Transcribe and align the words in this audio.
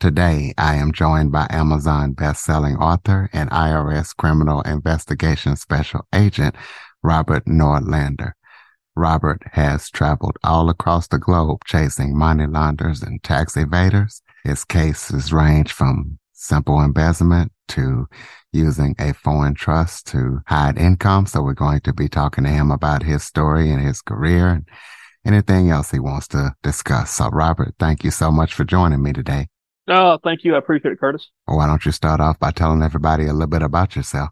Today, 0.00 0.52
I 0.58 0.74
am 0.74 0.92
joined 0.92 1.32
by 1.32 1.46
Amazon 1.48 2.12
best-selling 2.12 2.76
author 2.76 3.30
and 3.32 3.48
IRS 3.50 4.14
criminal 4.14 4.60
investigation 4.62 5.56
special 5.56 6.06
agent, 6.14 6.56
Robert 7.02 7.46
Nordlander. 7.46 8.32
Robert 8.96 9.42
has 9.52 9.88
traveled 9.88 10.36
all 10.44 10.68
across 10.68 11.08
the 11.08 11.18
globe 11.18 11.60
chasing 11.64 12.16
money 12.16 12.46
launderers 12.46 13.02
and 13.02 13.22
tax 13.22 13.54
evaders. 13.54 14.20
His 14.44 14.64
cases 14.64 15.32
range 15.32 15.72
from 15.72 16.18
simple 16.32 16.80
embezzlement 16.80 17.52
to 17.68 18.06
using 18.52 18.94
a 18.98 19.14
foreign 19.14 19.54
trust 19.54 20.06
to 20.08 20.40
hide 20.46 20.76
income. 20.76 21.26
So 21.26 21.40
we're 21.40 21.54
going 21.54 21.80
to 21.80 21.94
be 21.94 22.08
talking 22.08 22.44
to 22.44 22.50
him 22.50 22.70
about 22.70 23.02
his 23.02 23.24
story 23.24 23.70
and 23.70 23.80
his 23.80 24.02
career 24.02 24.48
and 24.48 24.68
anything 25.24 25.70
else 25.70 25.90
he 25.90 25.98
wants 25.98 26.28
to 26.28 26.54
discuss. 26.62 27.10
So 27.12 27.28
Robert, 27.28 27.74
thank 27.78 28.04
you 28.04 28.10
so 28.10 28.30
much 28.30 28.52
for 28.52 28.64
joining 28.64 29.02
me 29.02 29.12
today. 29.12 29.48
Oh, 29.88 30.18
thank 30.22 30.44
you. 30.44 30.54
I 30.54 30.58
appreciate 30.58 30.92
it, 30.92 31.00
Curtis. 31.00 31.30
Why 31.44 31.66
don't 31.66 31.84
you 31.84 31.92
start 31.92 32.20
off 32.20 32.38
by 32.38 32.50
telling 32.50 32.82
everybody 32.82 33.26
a 33.26 33.32
little 33.32 33.46
bit 33.46 33.62
about 33.62 33.96
yourself? 33.96 34.30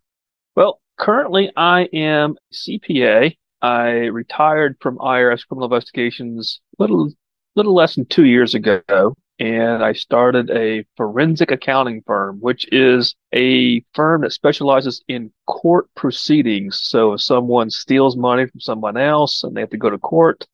Well, 0.57 0.81
currently 0.99 1.51
I 1.57 1.83
am 1.93 2.37
CPA. 2.53 3.37
I 3.61 3.89
retired 4.07 4.77
from 4.81 4.99
IRS 4.99 5.47
criminal 5.47 5.67
investigations 5.67 6.61
little 6.79 7.13
little 7.55 7.75
less 7.75 7.95
than 7.95 8.07
two 8.07 8.25
years 8.25 8.55
ago, 8.55 9.15
and 9.39 9.85
I 9.85 9.93
started 9.93 10.51
a 10.51 10.85
forensic 10.97 11.51
accounting 11.51 12.03
firm, 12.07 12.39
which 12.41 12.67
is 12.73 13.15
a 13.35 13.85
firm 13.93 14.23
that 14.23 14.33
specializes 14.33 15.05
in 15.07 15.33
court 15.47 15.87
proceedings. 15.95 16.81
So 16.83 17.13
if 17.13 17.21
someone 17.21 17.71
steals 17.71 18.17
money 18.17 18.47
from 18.47 18.61
someone 18.61 18.97
else 18.97 19.45
and 19.45 19.55
they 19.55 19.61
have 19.61 19.71
to 19.71 19.77
go 19.77 19.91
to 19.91 19.99
court, 19.99 20.47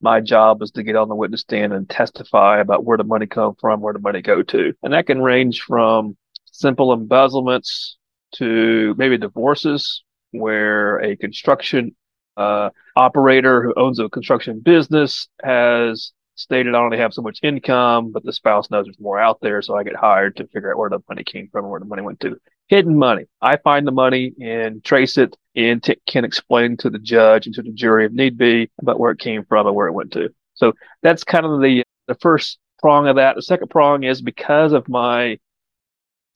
my 0.00 0.20
job 0.20 0.62
is 0.62 0.70
to 0.72 0.82
get 0.82 0.96
on 0.96 1.08
the 1.08 1.14
witness 1.14 1.40
stand 1.40 1.72
and 1.72 1.88
testify 1.88 2.60
about 2.60 2.84
where 2.84 2.98
the 2.98 3.04
money 3.04 3.26
come 3.26 3.54
from, 3.60 3.80
where 3.80 3.92
the 3.92 3.98
money 3.98 4.22
go 4.22 4.42
to. 4.42 4.72
And 4.82 4.92
that 4.92 5.06
can 5.06 5.22
range 5.22 5.62
from 5.62 6.16
simple 6.44 6.92
embezzlements 6.92 7.96
to 8.36 8.94
maybe 8.98 9.18
divorces 9.18 10.02
where 10.32 10.98
a 10.98 11.16
construction 11.16 11.96
uh, 12.36 12.70
operator 12.94 13.62
who 13.62 13.74
owns 13.76 13.98
a 13.98 14.08
construction 14.08 14.60
business 14.60 15.28
has 15.42 16.12
stated 16.34 16.74
I 16.74 16.78
only 16.78 16.98
have 16.98 17.14
so 17.14 17.22
much 17.22 17.40
income, 17.42 18.12
but 18.12 18.22
the 18.22 18.32
spouse 18.32 18.70
knows 18.70 18.84
there's 18.84 19.00
more 19.00 19.18
out 19.18 19.40
there. 19.40 19.62
So 19.62 19.76
I 19.76 19.84
get 19.84 19.96
hired 19.96 20.36
to 20.36 20.46
figure 20.48 20.70
out 20.70 20.78
where 20.78 20.90
the 20.90 21.00
money 21.08 21.24
came 21.24 21.48
from 21.50 21.68
where 21.68 21.80
the 21.80 21.86
money 21.86 22.02
went 22.02 22.20
to. 22.20 22.36
Hidden 22.68 22.96
money. 22.96 23.26
I 23.40 23.56
find 23.58 23.86
the 23.86 23.92
money 23.92 24.32
and 24.40 24.82
trace 24.82 25.18
it 25.18 25.36
and 25.54 25.82
t- 25.82 25.96
can 26.06 26.24
explain 26.24 26.76
to 26.78 26.90
the 26.90 26.98
judge 26.98 27.46
and 27.46 27.54
to 27.54 27.62
the 27.62 27.72
jury 27.72 28.06
if 28.06 28.12
need 28.12 28.36
be 28.36 28.70
about 28.80 28.98
where 28.98 29.12
it 29.12 29.20
came 29.20 29.44
from 29.44 29.66
and 29.66 29.76
where 29.76 29.86
it 29.86 29.92
went 29.92 30.12
to. 30.12 30.30
So 30.54 30.72
that's 31.02 31.24
kind 31.24 31.46
of 31.46 31.60
the, 31.60 31.84
the 32.08 32.16
first 32.16 32.58
prong 32.80 33.08
of 33.08 33.16
that. 33.16 33.36
The 33.36 33.42
second 33.42 33.68
prong 33.68 34.04
is 34.04 34.20
because 34.20 34.72
of 34.72 34.88
my 34.88 35.38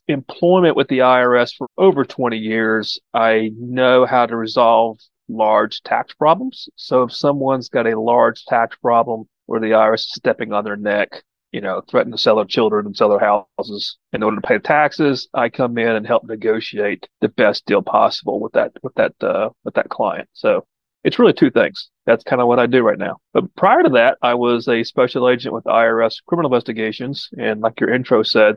employment 0.09 0.77
with 0.77 0.89
the 0.89 0.99
IRS 0.99 1.55
for 1.57 1.69
over 1.79 2.05
20 2.05 2.37
years, 2.37 2.99
I 3.15 3.53
know 3.59 4.07
how 4.07 4.27
to 4.27 4.37
resolve 4.37 4.99
large 5.29 5.83
tax 5.83 6.15
problems. 6.15 6.69
So 6.77 7.05
if 7.05 7.13
someone's 7.13 7.69
got 7.69 7.87
a 7.87 8.01
large 8.01 8.45
tax 8.45 8.77
problem 8.77 9.29
where 9.47 9.61
the 9.61 9.71
IRS 9.71 10.01
is 10.01 10.15
stepping 10.15 10.53
on 10.53 10.65
their 10.65 10.77
neck, 10.77 11.23
you 11.53 11.61
know, 11.61 11.83
threaten 11.89 12.13
to 12.13 12.19
sell 12.19 12.37
their 12.37 12.45
children 12.45 12.87
and 12.87 12.97
sell 12.97 13.09
their 13.09 13.19
houses 13.19 13.99
in 14.13 14.23
order 14.23 14.37
to 14.37 14.47
pay 14.47 14.57
the 14.57 14.63
taxes, 14.63 15.29
I 15.35 15.49
come 15.49 15.79
in 15.79 15.89
and 15.89 16.07
help 16.07 16.25
negotiate 16.25 17.09
the 17.21 17.29
best 17.29 17.67
deal 17.67 17.83
possible 17.83 18.41
with 18.41 18.53
that 18.53 18.73
with 18.83 18.95
that 18.95 19.15
uh, 19.21 19.51
with 19.65 19.75
that 19.75 19.89
client. 19.89 20.29
So 20.33 20.67
it's 21.05 21.19
really 21.19 21.33
two 21.33 21.51
things. 21.51 21.91
That's 22.07 22.25
kind 22.25 22.43
of 22.43 22.49
what 22.49 22.59
I 22.59 22.67
do 22.67 22.83
right 22.83 22.99
now. 22.99 23.17
But 23.33 23.55
prior 23.57 23.83
to 23.83 23.91
that, 23.91 24.19
I 24.23 24.35
was 24.35 24.69
a 24.69 24.85
special 24.85 25.29
agent 25.29 25.55
with 25.55 25.65
IRS 25.65 26.17
criminal 26.27 26.51
investigations, 26.51 27.29
and 27.39 27.61
like 27.61 27.81
your 27.81 27.93
intro 27.93 28.23
said, 28.23 28.57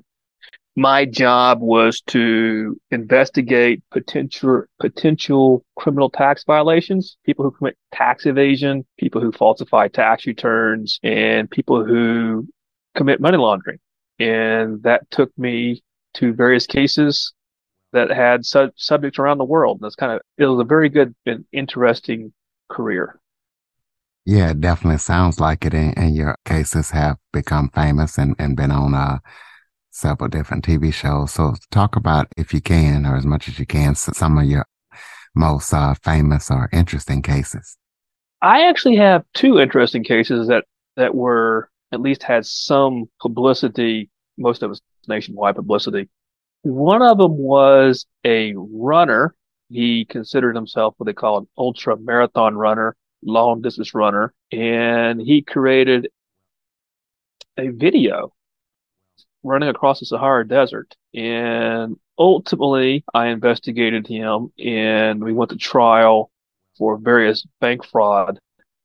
my 0.75 1.05
job 1.05 1.61
was 1.61 2.01
to 2.07 2.79
investigate 2.89 3.83
potential 3.91 4.63
potential 4.79 5.63
criminal 5.77 6.09
tax 6.09 6.43
violations, 6.45 7.17
people 7.25 7.45
who 7.45 7.51
commit 7.51 7.77
tax 7.93 8.25
evasion, 8.25 8.85
people 8.97 9.21
who 9.21 9.31
falsify 9.31 9.87
tax 9.87 10.25
returns, 10.25 10.99
and 11.03 11.49
people 11.49 11.85
who 11.85 12.47
commit 12.95 13.19
money 13.19 13.37
laundering. 13.37 13.79
And 14.19 14.83
that 14.83 15.09
took 15.11 15.35
me 15.37 15.83
to 16.15 16.33
various 16.33 16.67
cases 16.67 17.33
that 17.91 18.09
had 18.09 18.45
su- 18.45 18.71
subjects 18.75 19.19
around 19.19 19.37
the 19.37 19.45
world. 19.45 19.79
And 19.79 19.87
it's 19.87 19.95
kind 19.95 20.11
of 20.11 20.21
it 20.37 20.45
was 20.45 20.59
a 20.59 20.67
very 20.67 20.89
good 20.89 21.15
and 21.25 21.45
interesting 21.51 22.33
career. 22.69 23.19
Yeah, 24.25 24.51
it 24.51 24.61
definitely 24.61 24.99
sounds 24.99 25.39
like 25.39 25.65
it. 25.65 25.73
And, 25.73 25.97
and 25.97 26.15
your 26.15 26.35
cases 26.45 26.91
have 26.91 27.17
become 27.31 27.69
famous 27.73 28.17
and, 28.17 28.35
and 28.39 28.55
been 28.55 28.71
on 28.71 28.93
uh, 28.93 29.19
several 29.91 30.29
different 30.29 30.65
TV 30.65 30.93
shows. 30.93 31.33
So 31.33 31.55
talk 31.71 31.95
about, 31.95 32.27
if 32.37 32.53
you 32.53 32.61
can, 32.61 33.05
or 33.05 33.15
as 33.15 33.25
much 33.25 33.47
as 33.47 33.59
you 33.59 33.65
can, 33.65 33.95
some 33.95 34.37
of 34.37 34.45
your 34.45 34.65
most 35.35 35.73
uh, 35.73 35.93
famous 36.03 36.49
or 36.49 36.69
interesting 36.71 37.21
cases. 37.21 37.77
I 38.41 38.67
actually 38.67 38.97
have 38.97 39.23
two 39.33 39.59
interesting 39.59 40.03
cases 40.03 40.47
that, 40.47 40.65
that 40.95 41.15
were 41.15 41.69
at 41.93 42.01
least 42.01 42.23
had 42.23 42.45
some 42.45 43.05
publicity. 43.21 44.09
Most 44.37 44.63
of 44.63 44.71
us 44.71 44.81
nationwide 45.07 45.55
publicity. 45.55 46.09
One 46.63 47.01
of 47.01 47.17
them 47.17 47.37
was 47.37 48.05
a 48.25 48.53
runner. 48.57 49.35
He 49.69 50.05
considered 50.05 50.55
himself 50.55 50.95
what 50.97 51.05
they 51.05 51.13
call 51.13 51.37
an 51.37 51.47
ultra 51.57 51.97
marathon 51.97 52.55
runner, 52.55 52.95
long 53.23 53.61
distance 53.61 53.93
runner, 53.93 54.33
and 54.51 55.21
he 55.21 55.41
created 55.41 56.09
a 57.57 57.67
video 57.69 58.33
running 59.43 59.69
across 59.69 59.99
the 59.99 60.05
Sahara 60.05 60.47
Desert. 60.47 60.95
And 61.13 61.97
ultimately, 62.17 63.03
I 63.13 63.27
investigated 63.27 64.07
him 64.07 64.51
and 64.57 65.23
we 65.23 65.33
went 65.33 65.51
to 65.51 65.57
trial 65.57 66.31
for 66.77 66.97
various 66.97 67.45
bank 67.59 67.85
fraud 67.85 68.39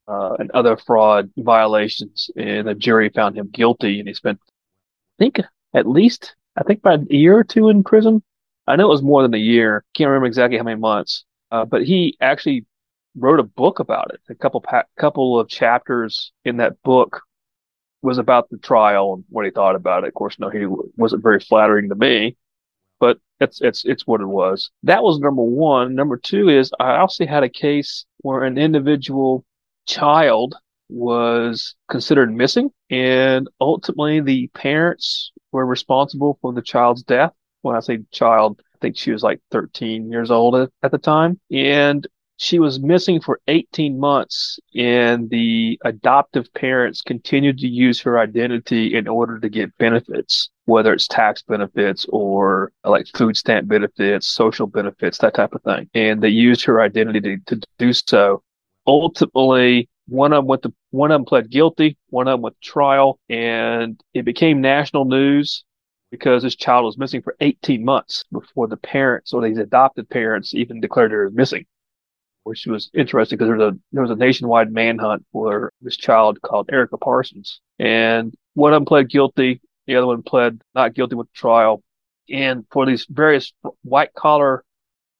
uh, 0.08 0.34
and 0.38 0.50
other 0.52 0.76
fraud 0.76 1.30
violations. 1.36 2.30
And 2.36 2.66
the 2.66 2.74
jury 2.74 3.10
found 3.10 3.36
him 3.36 3.50
guilty 3.52 3.98
and 3.98 4.08
he 4.08 4.14
spent, 4.14 4.40
I 4.46 5.24
think, 5.24 5.40
at 5.74 5.86
least, 5.86 6.34
I 6.56 6.62
think 6.62 6.80
about 6.80 7.10
a 7.10 7.16
year 7.16 7.36
or 7.36 7.44
two 7.44 7.68
in 7.68 7.84
prison. 7.84 8.22
I 8.66 8.76
know 8.76 8.86
it 8.86 8.90
was 8.90 9.02
more 9.02 9.22
than 9.22 9.34
a 9.34 9.38
year. 9.38 9.84
Can't 9.94 10.08
remember 10.08 10.26
exactly 10.26 10.58
how 10.58 10.64
many 10.64 10.80
months. 10.80 11.24
Uh, 11.50 11.64
but 11.64 11.84
he 11.84 12.16
actually 12.20 12.66
wrote 13.16 13.40
a 13.40 13.44
book 13.44 13.78
about 13.78 14.12
it. 14.12 14.20
A 14.28 14.34
couple 14.34 14.60
pa- 14.60 14.84
couple 14.98 15.38
of 15.38 15.48
chapters 15.48 16.32
in 16.44 16.58
that 16.58 16.82
book 16.82 17.22
was 18.02 18.18
about 18.18 18.48
the 18.50 18.58
trial 18.58 19.14
and 19.14 19.24
what 19.28 19.44
he 19.44 19.50
thought 19.50 19.74
about 19.74 20.04
it. 20.04 20.08
Of 20.08 20.14
course, 20.14 20.38
no, 20.38 20.50
he 20.50 20.66
wasn't 20.96 21.22
very 21.22 21.40
flattering 21.40 21.88
to 21.88 21.94
me, 21.94 22.36
but 23.00 23.18
it's 23.40 23.60
it's 23.60 23.84
it's 23.84 24.06
what 24.06 24.20
it 24.20 24.26
was. 24.26 24.70
That 24.82 25.02
was 25.02 25.18
number 25.18 25.42
one. 25.42 25.94
Number 25.94 26.16
two 26.16 26.48
is 26.48 26.70
I 26.78 26.96
also 26.96 27.26
had 27.26 27.42
a 27.42 27.48
case 27.48 28.04
where 28.18 28.44
an 28.44 28.58
individual 28.58 29.44
child 29.88 30.54
was 30.88 31.74
considered 31.90 32.32
missing, 32.32 32.70
and 32.90 33.48
ultimately 33.60 34.20
the 34.20 34.48
parents 34.48 35.32
were 35.50 35.66
responsible 35.66 36.38
for 36.40 36.52
the 36.52 36.62
child's 36.62 37.02
death. 37.02 37.32
When 37.62 37.74
I 37.74 37.80
say 37.80 38.00
child, 38.12 38.60
I 38.74 38.78
think 38.80 38.96
she 38.96 39.10
was 39.10 39.22
like 39.22 39.40
13 39.50 40.10
years 40.10 40.30
old 40.30 40.54
at, 40.54 40.90
the 40.90 40.98
time, 40.98 41.40
and 41.50 42.06
she 42.36 42.60
was 42.60 42.78
missing 42.78 43.20
for 43.20 43.40
18 43.48 43.98
months 43.98 44.60
and 44.76 45.28
the 45.28 45.78
adoptive 45.84 46.46
parents 46.54 47.02
continued 47.02 47.58
to 47.58 47.66
use 47.66 48.00
her 48.00 48.16
identity 48.16 48.94
in 48.94 49.08
order 49.08 49.40
to 49.40 49.48
get 49.48 49.76
benefits 49.78 50.48
whether 50.68 50.92
it's 50.92 51.08
tax 51.08 51.42
benefits 51.42 52.06
or 52.10 52.70
like 52.84 53.06
food 53.16 53.36
stamp 53.36 53.66
benefits 53.66 54.28
social 54.28 54.66
benefits 54.66 55.16
that 55.18 55.32
type 55.32 55.54
of 55.54 55.62
thing. 55.62 55.88
And 55.94 56.22
they 56.22 56.28
used 56.28 56.62
her 56.66 56.80
identity 56.80 57.20
to, 57.22 57.56
to 57.56 57.66
do 57.78 57.92
so 57.94 58.42
ultimately 58.88 59.88
one 60.08 60.32
of 60.32 60.38
them 60.38 60.46
went 60.46 60.62
to 60.62 60.72
one 60.90 61.12
of 61.12 61.16
them 61.16 61.24
pled 61.24 61.50
guilty 61.50 61.96
one 62.08 62.26
of 62.26 62.32
them 62.32 62.42
went 62.42 62.56
to 62.60 62.68
trial 62.68 63.20
and 63.28 64.00
it 64.14 64.24
became 64.24 64.60
national 64.60 65.04
news 65.04 65.64
because 66.10 66.42
this 66.42 66.56
child 66.56 66.84
was 66.84 66.98
missing 66.98 67.22
for 67.22 67.36
18 67.40 67.84
months 67.84 68.24
before 68.32 68.66
the 68.66 68.76
parents 68.76 69.32
or 69.32 69.42
these 69.42 69.58
adopted 69.58 70.08
parents 70.08 70.54
even 70.54 70.80
declared 70.80 71.12
her 71.12 71.30
missing. 71.30 71.66
Which 72.44 72.66
was 72.66 72.90
interesting 72.94 73.36
because 73.36 73.48
there 73.48 73.56
was 73.56 73.74
a 73.74 73.78
there 73.92 74.02
was 74.02 74.10
a 74.10 74.16
nationwide 74.16 74.72
manhunt 74.72 75.26
for 75.32 75.70
this 75.82 75.98
child 75.98 76.40
called 76.40 76.70
Erica 76.72 76.96
Parsons, 76.96 77.60
and 77.78 78.32
one 78.54 78.72
of 78.72 78.76
them 78.76 78.86
pled 78.86 79.10
guilty, 79.10 79.60
the 79.86 79.96
other 79.96 80.06
one 80.06 80.22
pled 80.22 80.62
not 80.74 80.94
guilty 80.94 81.14
with 81.14 81.30
trial, 81.34 81.82
And 82.30 82.64
for 82.70 82.86
these 82.86 83.06
various 83.10 83.52
white 83.82 84.14
collar 84.14 84.64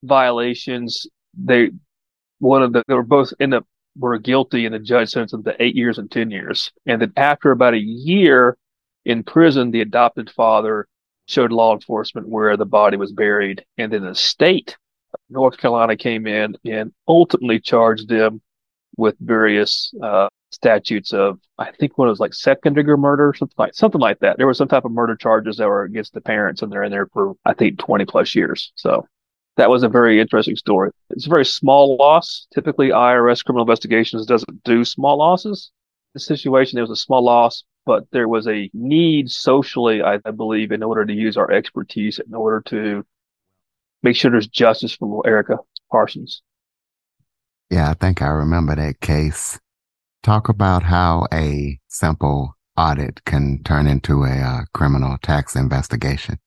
violations, 0.03 1.07
they 1.35 1.71
one 2.39 2.63
of 2.63 2.73
the 2.73 2.83
they 2.89 2.95
were 2.95 3.03
both 3.03 3.33
in 3.41 3.51
the 3.51 3.63
were 3.97 4.19
guilty 4.19 4.65
and 4.65 4.75
the 4.75 4.79
judge 4.79 5.11
sentenced 5.11 5.33
them 5.33 5.43
to 5.45 5.63
eight 5.63 5.75
years 5.75 5.99
and 5.99 6.11
ten 6.11 6.31
years. 6.31 6.71
And 6.87 7.03
then 7.03 7.13
after 7.17 7.51
about 7.51 7.75
a 7.75 7.79
year 7.79 8.57
in 9.05 9.25
prison, 9.25 9.71
the 9.71 9.81
adopted 9.81 10.31
father 10.31 10.87
showed 11.27 11.53
law 11.53 11.75
enforcement 11.75 12.29
where 12.29 12.57
the 12.57 12.65
body 12.65 12.97
was 12.97 13.13
buried, 13.13 13.65
and 13.77 13.93
then 13.93 14.05
the 14.05 14.15
state 14.15 14.77
North 15.31 15.59
Carolina 15.59 15.97
came 15.97 16.27
in 16.27 16.57
and 16.65 16.93
ultimately 17.07 17.61
charged 17.61 18.09
them 18.09 18.41
with 18.97 19.17
various 19.21 19.93
uh, 20.03 20.29
statutes 20.51 21.13
of 21.13 21.39
I 21.59 21.71
think 21.73 21.99
one 21.99 22.09
was 22.09 22.21
like 22.21 22.35
second 22.35 22.75
degree 22.75 22.97
murder, 22.97 23.35
something 23.37 23.55
like 23.59 23.75
something 23.75 24.01
like 24.01 24.19
that. 24.21 24.39
There 24.39 24.47
was 24.47 24.59
some 24.59 24.69
type 24.69 24.85
of 24.85 24.93
murder 24.93 25.17
charges 25.17 25.57
that 25.57 25.69
were 25.69 25.85
against 25.85 26.15
the 26.15 26.21
parents, 26.21 26.63
and 26.63 26.71
they're 26.73 26.83
in 26.83 26.93
there 26.93 27.07
for 27.13 27.35
I 27.45 27.55
think 27.55 27.79
twenty 27.79 28.05
plus 28.05 28.35
years. 28.35 28.73
So 28.77 29.07
that 29.59 29.69
was 29.69 29.83
a 29.83 29.89
very 29.89 30.21
interesting 30.21 30.55
story. 30.55 30.93
It's 31.11 31.27
a 31.27 31.31
very 31.31 31.45
small 31.45 31.97
loss. 31.97 32.47
Typically, 32.55 32.91
IRS 32.91 33.45
criminal 33.45 33.65
investigations 33.65 34.25
doesn't 34.25 34.63
do 34.63 34.85
small 34.85 35.19
losses. 35.19 35.73
The 36.15 36.21
situation 36.21 36.77
there 36.77 36.85
was 36.85 36.93
a 36.93 36.97
small 36.97 37.25
loss, 37.25 37.65
but 37.85 38.05
there 38.13 38.29
was 38.29 38.47
a 38.47 38.71
need 38.73 39.31
socially, 39.31 40.01
I, 40.01 40.21
I 40.25 40.31
believe, 40.31 40.71
in 40.71 40.85
order 40.85 41.05
to 41.05 41.13
use 41.13 41.37
our 41.37 41.51
expertise 41.51 42.21
in 42.25 42.35
order 42.35 42.63
to 42.67 43.05
make 44.05 44.15
sure 44.15 44.31
there's 44.31 44.47
justice 44.47 44.95
for 44.95 45.27
Erica 45.27 45.59
Parsons. 45.91 46.41
Yeah, 47.69 47.91
I 47.91 47.95
think 47.95 48.23
I 48.23 48.29
remember 48.29 48.77
that 48.77 49.01
case. 49.01 49.59
Talk 50.23 50.49
about 50.49 50.85
how 50.85 51.27
a 51.33 51.81
simple 51.89 52.55
audit 52.77 53.25
can 53.25 53.65
turn 53.65 53.89
into 53.89 54.23
a 54.23 54.39
uh, 54.39 54.61
criminal 54.73 55.19
tax 55.21 55.57
investigation. 55.57 56.39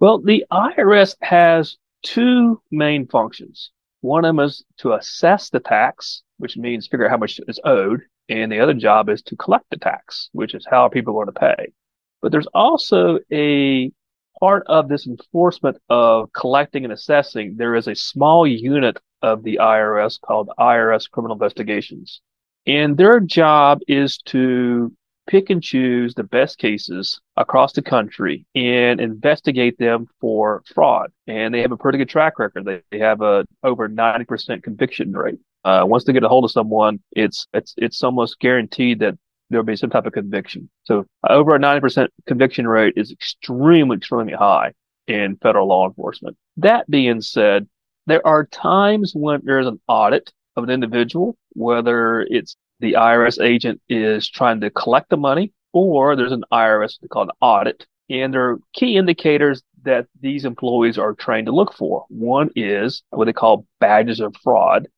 Well, 0.00 0.20
the 0.20 0.44
IRS 0.52 1.14
has 1.22 1.76
two 2.02 2.60
main 2.70 3.06
functions. 3.06 3.70
One 4.00 4.24
of 4.24 4.28
them 4.28 4.44
is 4.44 4.64
to 4.78 4.92
assess 4.92 5.50
the 5.50 5.60
tax, 5.60 6.22
which 6.38 6.56
means 6.56 6.86
figure 6.86 7.06
out 7.06 7.10
how 7.10 7.16
much 7.16 7.40
is 7.48 7.60
owed. 7.64 8.02
And 8.28 8.52
the 8.52 8.60
other 8.60 8.74
job 8.74 9.08
is 9.08 9.22
to 9.22 9.36
collect 9.36 9.66
the 9.70 9.78
tax, 9.78 10.28
which 10.32 10.54
is 10.54 10.66
how 10.68 10.88
people 10.88 11.12
are 11.14 11.24
going 11.24 11.34
to 11.34 11.40
pay. 11.40 11.72
But 12.20 12.32
there's 12.32 12.46
also 12.48 13.18
a 13.32 13.90
part 14.38 14.64
of 14.66 14.88
this 14.88 15.06
enforcement 15.06 15.78
of 15.88 16.32
collecting 16.32 16.84
and 16.84 16.92
assessing. 16.92 17.56
There 17.56 17.74
is 17.74 17.88
a 17.88 17.94
small 17.94 18.46
unit 18.46 18.98
of 19.22 19.42
the 19.42 19.58
IRS 19.60 20.20
called 20.20 20.50
IRS 20.58 21.10
Criminal 21.10 21.34
Investigations. 21.34 22.20
And 22.66 22.96
their 22.96 23.18
job 23.18 23.80
is 23.88 24.18
to 24.26 24.92
pick 25.28 25.50
and 25.50 25.62
choose 25.62 26.14
the 26.14 26.24
best 26.24 26.58
cases 26.58 27.20
across 27.36 27.72
the 27.74 27.82
country 27.82 28.44
and 28.54 29.00
investigate 29.00 29.78
them 29.78 30.08
for 30.20 30.62
fraud. 30.74 31.12
And 31.26 31.54
they 31.54 31.60
have 31.62 31.70
a 31.70 31.76
pretty 31.76 31.98
good 31.98 32.08
track 32.08 32.38
record. 32.38 32.64
They, 32.64 32.82
they 32.90 32.98
have 32.98 33.20
a 33.20 33.44
over 33.62 33.88
90% 33.88 34.62
conviction 34.62 35.12
rate. 35.12 35.38
Uh, 35.64 35.84
once 35.86 36.04
they 36.04 36.12
get 36.12 36.24
a 36.24 36.28
hold 36.28 36.44
of 36.44 36.50
someone, 36.50 37.00
it's 37.12 37.46
it's 37.52 37.74
it's 37.76 38.02
almost 38.02 38.40
guaranteed 38.40 39.00
that 39.00 39.18
there'll 39.50 39.66
be 39.66 39.76
some 39.76 39.90
type 39.90 40.06
of 40.06 40.12
conviction. 40.12 40.68
So 40.84 41.04
over 41.28 41.54
a 41.54 41.58
90% 41.58 42.08
conviction 42.26 42.66
rate 42.66 42.94
is 42.96 43.10
extremely, 43.10 43.96
extremely 43.96 44.34
high 44.34 44.72
in 45.06 45.36
federal 45.42 45.68
law 45.68 45.86
enforcement. 45.86 46.36
That 46.58 46.88
being 46.90 47.20
said, 47.20 47.66
there 48.06 48.26
are 48.26 48.46
times 48.46 49.12
when 49.14 49.40
there's 49.44 49.66
an 49.66 49.80
audit 49.88 50.32
of 50.56 50.64
an 50.64 50.70
individual, 50.70 51.36
whether 51.52 52.22
it's 52.22 52.56
the 52.80 52.94
IRS 52.94 53.42
agent 53.42 53.80
is 53.88 54.28
trying 54.28 54.60
to 54.60 54.70
collect 54.70 55.10
the 55.10 55.16
money 55.16 55.52
or 55.72 56.16
there's 56.16 56.32
an 56.32 56.44
IRS 56.52 56.98
called 57.10 57.30
audit. 57.40 57.86
And 58.10 58.32
there 58.32 58.50
are 58.50 58.58
key 58.72 58.96
indicators 58.96 59.62
that 59.82 60.06
these 60.20 60.44
employees 60.44 60.98
are 60.98 61.14
trained 61.14 61.46
to 61.46 61.52
look 61.52 61.74
for. 61.74 62.04
One 62.08 62.50
is 62.56 63.02
what 63.10 63.26
they 63.26 63.32
call 63.32 63.66
badges 63.80 64.20
of 64.20 64.34
fraud. 64.42 64.88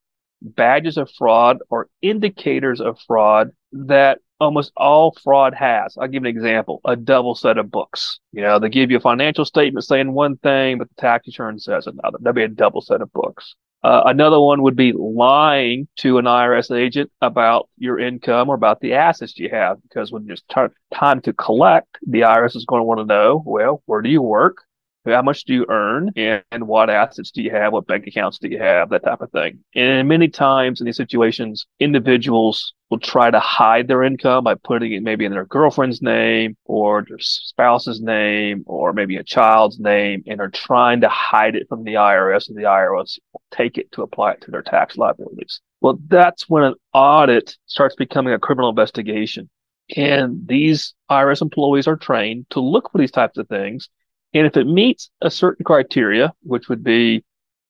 Badges 0.43 0.97
of 0.97 1.11
fraud 1.19 1.59
are 1.71 1.89
indicators 2.01 2.81
of 2.81 2.99
fraud 3.07 3.51
that 3.73 4.21
almost 4.41 4.73
all 4.77 5.15
fraud 5.23 5.55
has. 5.55 5.97
I'll 5.99 6.09
give 6.09 6.23
an 6.23 6.29
example, 6.29 6.81
a 6.85 6.97
double 6.97 7.35
set 7.35 7.59
of 7.59 7.71
books. 7.71 8.21
You 8.33 8.41
know, 8.43 8.59
they 8.59 8.71
give 8.71 8.91
you 8.91 8.97
a 8.97 9.01
financial 9.01 9.45
statement 9.45 9.85
saying 9.85 10.13
one 10.13 10.37
thing, 10.39 10.79
but 10.79 10.89
the 10.89 11.01
tax 11.01 11.27
return 11.27 11.59
says 11.59 11.87
another. 11.87 12.19
That'd 12.21 12.37
be 12.37 12.45
a 12.45 12.49
double 12.49 12.81
set 12.81 13.03
of 13.03 13.13
books. 13.13 13.55
Uh, 13.83 14.03
another 14.07 14.39
one 14.39 14.63
would 14.63 14.77
be 14.77 14.93
lying 14.93 15.89
to 15.97 16.19
an 16.19 16.27
IRS 16.27 16.75
agent 16.77 17.11
about 17.23 17.69
your 17.79 17.99
income 17.99 18.51
or 18.51 18.55
about 18.55 18.81
the 18.81 18.95
assets 18.95 19.39
you 19.39 19.49
have, 19.49 19.83
because 19.83 20.13
when 20.13 20.27
it's 20.31 20.43
t- 20.55 20.75
time 20.93 21.21
to 21.23 21.33
collect, 21.33 21.99
the 22.07 22.21
IRS 22.21 22.57
is 22.57 22.67
going 22.67 22.81
to 22.81 22.85
want 22.85 23.01
to 23.01 23.07
know, 23.07 23.43
well, 23.47 23.83
where 23.87 24.03
do 24.03 24.11
you 24.11 24.21
work? 24.21 24.59
How 25.07 25.23
much 25.23 25.45
do 25.45 25.55
you 25.55 25.67
earn 25.71 26.11
and, 26.15 26.43
and 26.53 26.69
what 26.69 26.91
assets 26.91 27.31
do 27.31 27.43
you 27.43 27.51
have? 27.53 27.73
What 27.73 27.87
bank 27.87 28.07
accounts 28.07 28.39
do 28.39 28.49
you 28.49 28.59
have? 28.59 28.91
That 28.91 29.03
type 29.03 29.23
of 29.23 29.31
thing. 29.33 29.61
And 29.75 30.07
many 30.07 30.29
times 30.29 30.81
in 30.81 30.85
these 30.85 30.99
situations, 30.99 31.67
individuals 31.79 32.75
will 32.91 32.99
try 32.99 33.31
to 33.31 33.39
hide 33.39 33.87
their 33.89 34.03
income 34.03 34.45
by 34.45 34.55
putting 34.55 34.93
it 34.93 35.03
maybe 35.03 35.25
in 35.25 35.33
their 35.33 35.47
girlfriend's 35.47 36.03
name 36.03 36.57
or 36.65 37.05
their 37.09 37.19
spouse's 37.21 38.01
name 38.01 38.65
or 38.67 38.93
maybe 38.93 39.17
a 39.17 39.23
child's 39.23 39.79
name 39.79 40.23
and 40.27 40.41
are 40.41 40.51
trying 40.51 41.01
to 41.01 41.09
hide 41.09 41.55
it 41.55 41.69
from 41.69 41.85
the 41.85 41.95
IRS 41.95 42.49
and 42.49 42.59
the 42.59 42.63
IRS 42.63 43.19
will 43.33 43.43
take 43.53 43.79
it 43.79 43.91
to 43.93 44.03
apply 44.03 44.33
it 44.33 44.41
to 44.43 44.51
their 44.51 44.63
tax 44.63 44.97
liabilities. 44.97 45.61
Well, 45.81 45.99
that's 46.09 46.49
when 46.49 46.65
an 46.65 46.75
audit 46.93 47.57
starts 47.67 47.95
becoming 47.95 48.35
a 48.35 48.39
criminal 48.39 48.71
investigation. 48.71 49.49
And 49.97 50.47
these 50.47 50.95
IRS 51.11 51.43
employees 51.43 51.89
are 51.89 51.97
trained 51.97 52.47
to 52.51 52.61
look 52.61 52.91
for 52.91 52.99
these 52.99 53.11
types 53.11 53.39
of 53.39 53.49
things 53.49 53.89
and 54.33 54.47
if 54.47 54.57
it 54.57 54.67
meets 54.67 55.11
a 55.21 55.31
certain 55.31 55.65
criteria, 55.65 56.33
which 56.43 56.69
would 56.69 56.85
be 56.85 57.25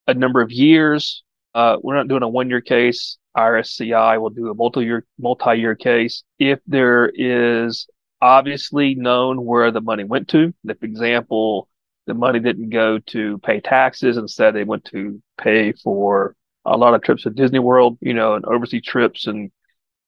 a 0.07 0.15
number 0.15 0.41
of 0.41 0.51
years, 0.51 1.23
uh, 1.55 1.77
we're 1.83 1.97
not 1.97 2.09
doing 2.09 2.23
a 2.23 2.29
one 2.29 2.51
year 2.51 2.61
case. 2.61 3.17
IRSCI 3.37 4.21
will 4.21 4.31
do 4.31 4.51
a 4.51 4.55
multi 4.55 4.85
year 4.85 5.07
multi 5.19 5.57
year 5.57 5.75
case. 5.75 6.23
If 6.39 6.61
there 6.67 7.11
is 7.15 7.89
obviously 8.21 8.95
known 8.95 9.45
where 9.45 9.71
the 9.71 9.81
money 9.81 10.05
went 10.05 10.29
to, 10.29 10.53
if, 10.65 10.83
example, 10.83 11.69
the 12.07 12.15
money 12.15 12.41
didn't 12.41 12.71
go 12.71 12.99
to 12.99 13.39
pay 13.39 13.61
taxes, 13.61 14.17
instead 14.17 14.55
they 14.55 14.65
went 14.65 14.85
to 14.87 15.23
pay 15.39 15.73
for 15.73 16.35
a 16.65 16.77
lot 16.77 16.95
of 16.95 17.03
trips 17.03 17.23
to 17.23 17.31
Disney 17.31 17.59
World, 17.59 17.99
you 18.01 18.15
know, 18.15 18.35
and 18.35 18.45
overseas 18.45 18.83
trips 18.83 19.27
and 19.27 19.51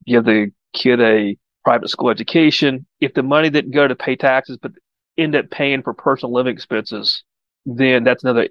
give 0.07 0.25
the 0.25 0.53
kid 0.75 1.01
a 1.01 1.37
private 1.65 1.89
school 1.89 2.11
education. 2.11 2.87
If 3.01 3.15
the 3.15 3.23
money 3.23 3.51
didn't 3.51 3.71
go 3.71 3.87
to 3.87 3.95
pay 3.95 4.17
taxes, 4.17 4.59
but 4.61 4.73
end 5.17 5.35
up 5.37 5.51
paying 5.51 5.83
for 5.83 5.95
personal 5.95 6.33
living 6.33 6.55
expenses, 6.55 7.23
then 7.65 8.05
that's 8.05 8.25
another 8.25 8.49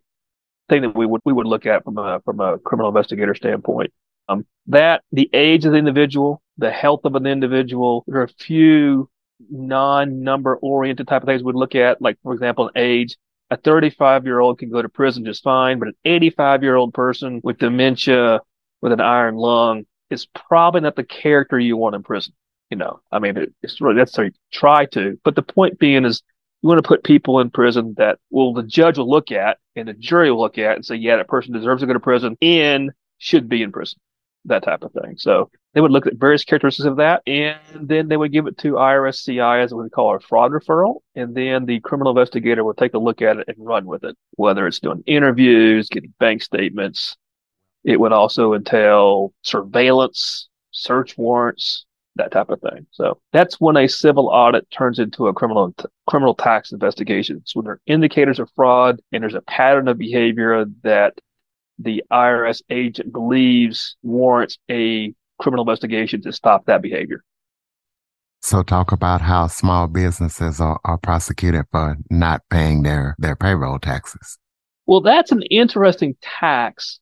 thing 0.70 0.84
that 0.84 0.96
we 0.96 1.06
would 1.06 1.22
we 1.26 1.34
would 1.34 1.46
look 1.46 1.66
at 1.66 1.84
from 1.84 1.98
a 1.98 2.22
from 2.24 2.40
a 2.40 2.58
criminal 2.60 2.90
investigator 2.90 3.36
standpoint. 3.36 3.92
Um, 4.32 4.46
that 4.68 5.04
the 5.12 5.30
age 5.34 5.66
of 5.66 5.72
the 5.72 5.78
individual, 5.78 6.42
the 6.58 6.72
health 6.72 7.02
of 7.06 7.16
an 7.16 7.26
individual, 7.26 8.04
there 8.08 8.22
are 8.22 8.26
a 8.26 8.28
few 8.28 9.10
non-number 9.50 10.56
oriented 10.58 11.08
type 11.08 11.24
of 11.24 11.28
things 11.28 11.44
we'd 11.44 11.56
look 11.56 11.76
at, 11.76 12.02
like 12.02 12.18
for 12.24 12.34
example, 12.34 12.70
age. 12.76 13.18
A 13.50 13.58
35 13.58 14.26
year 14.26 14.40
old 14.40 14.60
can 14.60 14.70
go 14.70 14.82
to 14.82 14.88
prison 14.88 15.26
just 15.26 15.44
fine, 15.44 15.80
but 15.80 15.90
an 15.90 15.96
85 16.06 16.64
year 16.64 16.76
old 16.76 16.94
person 16.94 17.42
with 17.44 17.58
dementia, 17.58 18.40
with 18.82 18.94
an 18.94 19.02
iron 19.02 19.36
lung, 19.36 19.86
is 20.10 20.26
probably 20.26 20.82
not 20.82 20.96
the 20.96 21.04
character 21.04 21.60
you 21.60 21.76
want 21.76 21.96
in 21.96 22.04
prison. 22.04 22.34
You 22.70 22.78
know, 22.78 23.02
I 23.12 23.20
mean, 23.20 23.54
it's 23.62 23.82
really 23.82 23.96
necessary 23.96 24.32
to 24.32 24.38
try 24.54 24.86
to, 24.88 25.20
but 25.26 25.36
the 25.36 25.42
point 25.42 25.80
being 25.80 26.06
is 26.06 26.24
you 26.62 26.70
want 26.70 26.82
to 26.82 26.88
put 26.88 27.04
people 27.04 27.40
in 27.40 27.50
prison 27.50 27.96
that 27.98 28.20
well 28.30 28.54
the 28.54 28.64
judge 28.64 28.98
will 28.98 29.10
look 29.10 29.32
at 29.32 29.58
and 29.76 29.88
the 29.88 29.94
jury 29.94 30.32
will 30.32 30.40
look 30.40 30.58
at 30.58 30.76
and 30.76 30.86
say 30.86 30.96
yeah 30.96 31.18
that 31.18 31.28
person 31.28 31.54
deserves 31.54 31.82
to 31.82 31.88
go 31.88 31.94
to 31.94 32.00
prison 32.00 32.38
and 32.42 32.92
should 33.18 33.50
be 33.50 33.64
in 33.64 33.72
prison 33.72 34.00
that 34.46 34.64
type 34.64 34.84
of 34.84 34.92
thing 34.92 35.16
so 35.18 35.50
they 35.74 35.82
would 35.82 35.92
look 35.92 36.08
at 36.08 36.16
various 36.16 36.44
characteristics 36.44 36.86
of 36.86 36.98
that 36.98 37.22
and 37.28 37.60
then 37.76 38.08
they 38.08 38.18
would 38.18 38.32
give 38.32 38.48
it 38.48 38.58
to 38.58 38.74
irsci 38.74 39.64
as 39.64 39.74
what 39.74 39.84
we 39.84 39.90
call 39.90 40.16
a 40.16 40.20
fraud 40.20 40.52
referral 40.52 41.00
and 41.16 41.36
then 41.36 41.66
the 41.66 41.80
criminal 41.82 42.12
investigator 42.12 42.64
will 42.64 42.74
take 42.74 42.94
a 42.94 43.00
look 43.00 43.22
at 43.22 43.38
it 43.38 43.48
and 43.48 43.58
run 43.60 43.86
with 43.86 44.04
it 44.04 44.16
whether 44.32 44.66
it's 44.68 44.80
doing 44.80 45.04
interviews 45.06 45.90
getting 45.90 46.14
bank 46.20 46.42
statements 46.42 47.18
it 47.84 48.00
would 48.00 48.12
also 48.12 48.54
entail 48.54 49.34
surveillance 49.44 50.50
search 50.72 51.18
warrants 51.18 51.86
that 52.16 52.32
type 52.32 52.50
of 52.50 52.62
thing. 52.62 52.86
So 52.92 53.20
that's 53.32 53.60
when 53.60 53.78
a 53.78 53.88
civil 53.88 54.28
audit 54.28 54.70
turns 54.72 55.00
into 55.00 55.28
a 55.28 55.34
criminal 55.34 55.74
criminal 56.08 56.36
tax 56.36 56.72
investigation. 56.72 57.42
So 57.46 57.60
when 57.60 57.66
there 57.66 57.74
are 57.74 57.82
indicators 57.86 58.40
of 58.40 58.50
fraud 58.56 59.02
and 59.12 59.24
there's 59.24 59.36
a 59.36 59.42
pattern 59.42 59.88
of 59.88 59.98
behavior 59.98 60.66
that 60.84 61.14
the 61.84 62.04
IRS 62.12 62.62
agent 62.70 63.12
believes 63.12 63.96
warrants 64.04 64.58
a 64.70 65.14
criminal 65.40 65.64
investigation 65.64 66.22
to 66.22 66.32
stop 66.32 66.66
that 66.66 66.82
behavior. 66.82 67.24
So 68.42 68.64
talk 68.64 68.92
about 68.92 69.22
how 69.22 69.48
small 69.48 69.88
businesses 69.88 70.60
are, 70.60 70.80
are 70.84 70.98
prosecuted 70.98 71.66
for 71.72 71.98
not 72.10 72.42
paying 72.50 72.84
their, 72.84 73.16
their 73.20 73.36
payroll 73.36 73.80
taxes. 73.80 74.38
Well, 74.88 75.02
that's 75.02 75.32
an 75.32 75.44
interesting 75.44 76.16
tax 76.22 77.00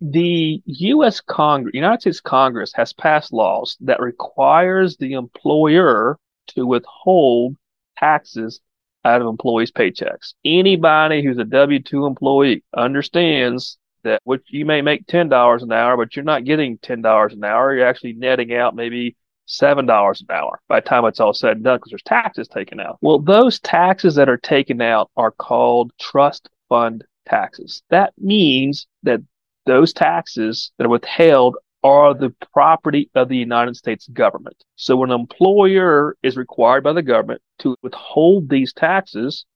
the 0.00 0.62
U.S. 0.64 1.20
Congress, 1.20 1.74
United 1.74 2.00
States 2.00 2.20
Congress 2.20 2.72
has 2.74 2.92
passed 2.92 3.32
laws 3.32 3.76
that 3.80 4.00
requires 4.00 4.96
the 4.96 5.12
employer 5.12 6.18
to 6.48 6.66
withhold 6.66 7.56
taxes 7.98 8.60
out 9.04 9.20
of 9.20 9.26
employees' 9.26 9.72
paychecks. 9.72 10.34
Anybody 10.44 11.22
who's 11.22 11.38
a 11.38 11.44
W 11.44 11.82
2 11.82 12.06
employee 12.06 12.64
understands 12.74 13.78
that 14.04 14.20
which 14.24 14.42
you 14.48 14.64
may 14.64 14.82
make 14.82 15.06
$10 15.06 15.62
an 15.62 15.72
hour, 15.72 15.96
but 15.96 16.14
you're 16.14 16.24
not 16.24 16.44
getting 16.44 16.78
$10 16.78 17.32
an 17.32 17.44
hour. 17.44 17.74
You're 17.74 17.86
actually 17.86 18.14
netting 18.14 18.54
out 18.54 18.74
maybe 18.74 19.16
$7 19.48 20.20
an 20.20 20.26
hour 20.30 20.60
by 20.68 20.80
the 20.80 20.86
time 20.86 21.04
it's 21.04 21.20
all 21.20 21.34
said 21.34 21.56
and 21.56 21.64
done 21.64 21.78
because 21.78 21.90
there's 21.90 22.02
taxes 22.02 22.48
taken 22.48 22.80
out. 22.80 22.98
Well, 23.00 23.18
those 23.18 23.58
taxes 23.60 24.14
that 24.14 24.28
are 24.28 24.36
taken 24.36 24.80
out 24.80 25.10
are 25.16 25.32
called 25.32 25.92
trust 26.00 26.48
fund 26.68 27.04
taxes. 27.26 27.82
That 27.90 28.12
means 28.18 28.86
that 29.02 29.20
those 29.66 29.92
taxes 29.92 30.72
that 30.78 30.86
are 30.86 30.90
withheld 30.90 31.56
are 31.82 32.14
the 32.14 32.34
property 32.52 33.10
of 33.14 33.28
the 33.28 33.36
United 33.36 33.76
States 33.76 34.06
government. 34.08 34.56
So 34.76 35.02
an 35.02 35.10
employer 35.10 36.16
is 36.22 36.36
required 36.36 36.84
by 36.84 36.92
the 36.92 37.02
government 37.02 37.40
to 37.60 37.74
withhold 37.82 38.50
these 38.50 38.72
taxes, 38.72 39.46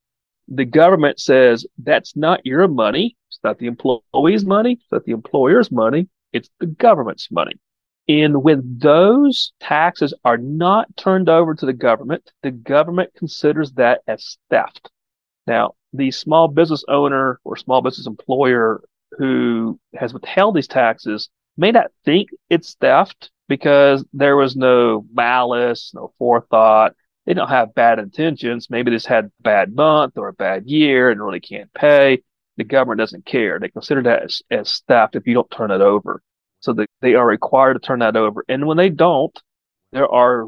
the 0.49 0.65
government 0.65 1.21
says 1.21 1.67
that's 1.79 2.17
not 2.17 2.45
your 2.45 2.69
money. 2.69 3.17
It's 3.29 3.41
not 3.43 3.59
the 3.59 3.67
employee's 3.67 4.45
money. 4.45 4.73
It's 4.73 4.93
not 4.93 5.05
the 5.05 5.13
employer's 5.13 5.71
money. 5.71 6.09
It's 6.33 6.51
the 6.61 6.67
government's 6.67 7.31
money. 7.31 7.55
And 8.07 8.43
when 8.43 8.79
those 8.79 9.53
taxes 9.61 10.13
are 10.25 10.37
not 10.37 10.95
turned 10.97 11.29
over 11.29 11.55
to 11.55 11.67
the 11.67 11.73
government, 11.73 12.31
the 12.43 12.51
government 12.51 13.15
considers 13.17 13.73
that 13.73 14.03
as 14.07 14.37
theft. 14.51 14.91
Now, 15.47 15.75
the 15.93 16.11
small 16.11 16.49
business 16.49 16.85
owner 16.89 17.41
or 17.45 17.57
small 17.57 17.81
business 17.81 18.07
employer 18.07 18.83
who 19.13 19.79
has 19.95 20.13
withheld 20.13 20.57
these 20.57 20.69
taxes 20.69 21.31
may 21.57 21.71
not 21.71 21.93
think 22.05 22.31
it's 22.51 22.75
theft 22.75 23.31
because 23.49 24.05
there 24.13 24.37
was 24.37 24.57
no 24.57 25.07
malice, 25.13 25.93
no 25.95 26.13
forethought. 26.19 26.95
They 27.27 27.35
don't 27.35 27.49
have 27.49 27.75
bad 27.75 27.99
intentions. 27.99 28.69
Maybe 28.69 28.91
just 28.91 29.07
had 29.07 29.27
a 29.27 29.31
bad 29.41 29.75
month 29.75 30.19
or 30.19 30.29
a 30.29 30.33
bad 30.33 30.67
year 30.67 31.11
and 31.11 31.23
really 31.23 31.41
can't 31.41 31.73
pay. 31.73 32.23
The 32.57 32.65
government 32.65 32.99
doesn't 32.99 33.27
care. 33.27 33.59
They 33.59 33.69
consider 33.69 34.03
that 34.03 34.25
as, 34.25 34.43
as 34.51 34.83
theft 34.87 35.17
if 35.17 35.27
you 35.27 35.35
don't 35.35 35.51
turn 35.51 35.71
it 35.71 35.81
over. 35.81 36.23
So 36.61 36.73
they, 36.73 36.87
they 37.01 37.15
are 37.15 37.27
required 37.27 37.75
to 37.75 37.81
turn 37.81 37.99
that 38.01 38.17
over. 38.17 38.45
And 38.49 38.67
when 38.67 38.77
they 38.77 38.91
don't, 38.91 39.37
there 39.93 40.09
are 40.09 40.47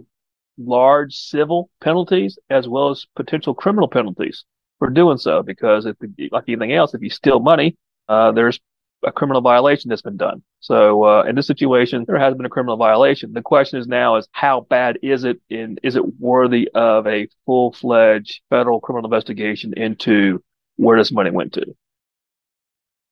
large 0.59 1.15
civil 1.15 1.71
penalties 1.81 2.39
as 2.49 2.69
well 2.69 2.91
as 2.91 3.07
potential 3.17 3.55
criminal 3.55 3.89
penalties 3.89 4.45
for 4.79 4.89
doing 4.89 5.19
so. 5.19 5.43
Because 5.43 5.87
if, 5.87 5.97
like 6.31 6.45
anything 6.49 6.73
else, 6.73 6.95
if 6.95 7.03
you 7.03 7.11
steal 7.11 7.41
money, 7.41 7.77
uh, 8.09 8.33
there's 8.33 8.61
a 9.07 9.13
criminal 9.13 9.41
violation 9.41 9.89
that's 9.89 10.03
been 10.03 10.17
done. 10.17 10.43
So 10.61 11.05
uh, 11.05 11.23
in 11.23 11.37
this 11.37 11.47
situation, 11.47 12.05
there 12.09 12.19
has 12.19 12.35
been 12.35 12.45
a 12.45 12.51
criminal 12.51 12.77
violation. 12.77 13.33
The 13.33 13.41
question 13.41 13.79
is 13.79 13.87
now 13.87 14.17
is 14.17 14.29
how 14.33 14.67
bad 14.69 14.99
is 15.01 15.23
it 15.23 15.41
and 15.49 15.79
is 15.85 15.95
it 15.95 16.19
worthy 16.19 16.69
of 16.75 17.07
a 17.07 17.29
full 17.47 17.73
fledged 17.73 18.41
federal 18.51 18.81
criminal 18.81 19.07
investigation 19.07 19.73
into 19.77 20.43
where 20.75 20.99
this 20.99 21.13
money 21.13 21.31
went 21.31 21.53
to? 21.55 21.65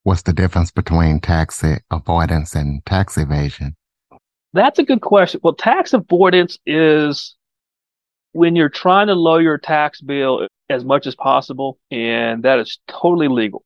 What's 0.02 0.22
the 0.22 0.32
difference 0.32 0.70
between 0.70 1.20
tax 1.20 1.64
avoidance 1.90 2.54
and 2.54 2.84
tax 2.84 3.16
evasion? 3.16 3.76
That's 4.52 4.78
a 4.78 4.84
good 4.84 5.00
question. 5.00 5.40
Well, 5.42 5.54
tax 5.54 5.92
avoidance 5.92 6.58
is 6.66 7.36
when 8.32 8.56
you're 8.56 8.68
trying 8.68 9.06
to 9.06 9.14
lower 9.14 9.40
your 9.40 9.58
tax 9.58 10.00
bill 10.00 10.48
as 10.68 10.84
much 10.84 11.06
as 11.06 11.14
possible, 11.14 11.78
and 11.90 12.42
that 12.42 12.58
is 12.58 12.78
totally 12.88 13.28
legal. 13.28 13.64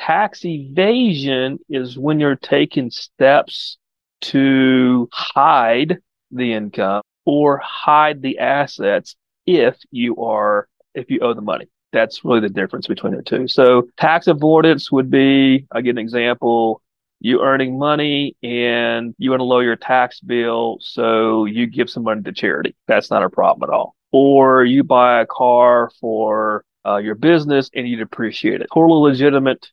Tax 0.00 0.44
evasion 0.44 1.58
is 1.68 1.98
when 1.98 2.20
you're 2.20 2.36
taking 2.36 2.90
steps 2.90 3.76
to 4.22 5.08
hide 5.12 5.98
the 6.30 6.54
income 6.54 7.02
or 7.26 7.58
hide 7.58 8.22
the 8.22 8.38
assets 8.38 9.14
if 9.46 9.76
you 9.90 10.16
are 10.16 10.68
if 10.94 11.10
you 11.10 11.20
owe 11.20 11.34
the 11.34 11.42
money. 11.42 11.66
That's 11.92 12.24
really 12.24 12.40
the 12.40 12.48
difference 12.48 12.86
between 12.86 13.14
the 13.14 13.22
two. 13.22 13.46
So 13.46 13.88
tax 13.98 14.26
avoidance 14.26 14.90
would 14.90 15.10
be, 15.10 15.66
I 15.72 15.80
an 15.80 15.98
example, 15.98 16.82
you 17.20 17.42
earning 17.42 17.78
money 17.78 18.36
and 18.42 19.14
you 19.18 19.30
want 19.30 19.40
to 19.40 19.44
lower 19.44 19.62
your 19.62 19.76
tax 19.76 20.20
bill, 20.20 20.78
so 20.80 21.44
you 21.44 21.66
give 21.66 21.90
some 21.90 22.04
money 22.04 22.22
to 22.22 22.32
charity. 22.32 22.74
That's 22.86 23.10
not 23.10 23.22
a 23.22 23.28
problem 23.28 23.68
at 23.68 23.74
all. 23.74 23.94
Or 24.12 24.64
you 24.64 24.82
buy 24.82 25.20
a 25.20 25.26
car 25.26 25.90
for 26.00 26.64
uh, 26.86 26.96
your 26.96 27.16
business 27.16 27.70
and 27.74 27.86
you 27.86 27.96
depreciate 27.96 28.62
it. 28.62 28.68
Totally 28.72 29.10
legitimate 29.10 29.70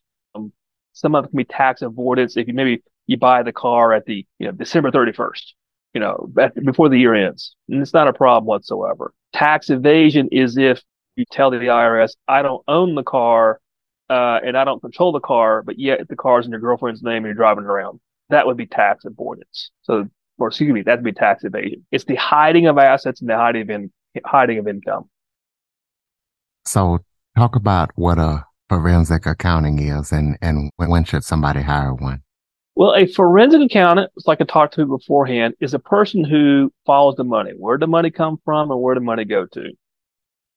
some 0.98 1.14
of 1.14 1.24
it 1.24 1.28
can 1.28 1.36
be 1.36 1.44
tax 1.44 1.80
avoidance 1.80 2.36
if 2.36 2.48
you 2.48 2.54
maybe 2.54 2.82
you 3.06 3.16
buy 3.16 3.44
the 3.44 3.52
car 3.52 3.92
at 3.92 4.04
the 4.04 4.26
you 4.40 4.46
know 4.46 4.52
December 4.52 4.90
31st, 4.90 5.52
you 5.94 6.00
know, 6.00 6.28
at, 6.40 6.54
before 6.64 6.88
the 6.88 6.98
year 6.98 7.14
ends. 7.14 7.54
And 7.68 7.80
it's 7.80 7.94
not 7.94 8.08
a 8.08 8.12
problem 8.12 8.46
whatsoever. 8.46 9.12
Tax 9.32 9.70
evasion 9.70 10.28
is 10.32 10.56
if 10.56 10.82
you 11.14 11.24
tell 11.30 11.50
the 11.50 11.58
IRS, 11.58 12.10
I 12.26 12.42
don't 12.42 12.64
own 12.66 12.96
the 12.96 13.04
car 13.04 13.60
uh, 14.10 14.40
and 14.44 14.56
I 14.56 14.64
don't 14.64 14.80
control 14.80 15.12
the 15.12 15.20
car, 15.20 15.62
but 15.62 15.78
yet 15.78 16.08
the 16.08 16.16
car's 16.16 16.46
in 16.46 16.50
your 16.50 16.60
girlfriend's 16.60 17.02
name 17.02 17.18
and 17.18 17.26
you're 17.26 17.34
driving 17.34 17.64
it 17.64 17.68
around. 17.68 18.00
That 18.30 18.46
would 18.46 18.56
be 18.56 18.66
tax 18.66 19.04
avoidance. 19.04 19.70
So, 19.82 20.08
or 20.38 20.48
excuse 20.48 20.72
me, 20.72 20.82
that'd 20.82 21.04
be 21.04 21.12
tax 21.12 21.44
evasion. 21.44 21.86
It's 21.92 22.04
the 22.04 22.16
hiding 22.16 22.66
of 22.66 22.76
assets 22.76 23.20
and 23.20 23.30
the 23.30 23.36
hiding 23.36 23.62
of, 23.62 23.70
in, 23.70 23.92
hiding 24.26 24.58
of 24.58 24.66
income. 24.66 25.08
So, 26.66 26.98
talk 27.36 27.54
about 27.54 27.90
what 27.94 28.18
a 28.18 28.47
forensic 28.68 29.26
accounting 29.26 29.78
is 29.78 30.12
and, 30.12 30.36
and 30.42 30.70
when 30.76 31.04
should 31.04 31.24
somebody 31.24 31.62
hire 31.62 31.94
one? 31.94 32.22
Well, 32.74 32.94
a 32.94 33.06
forensic 33.06 33.60
accountant, 33.60 34.12
like 34.26 34.40
I 34.40 34.44
talked 34.44 34.74
to 34.74 34.86
beforehand, 34.86 35.54
is 35.60 35.74
a 35.74 35.80
person 35.80 36.22
who 36.22 36.72
follows 36.86 37.16
the 37.16 37.24
money. 37.24 37.52
Where 37.58 37.76
the 37.76 37.88
money 37.88 38.10
come 38.10 38.38
from 38.44 38.70
and 38.70 38.80
where 38.80 38.94
the 38.94 39.00
money 39.00 39.24
go 39.24 39.46
to? 39.46 39.72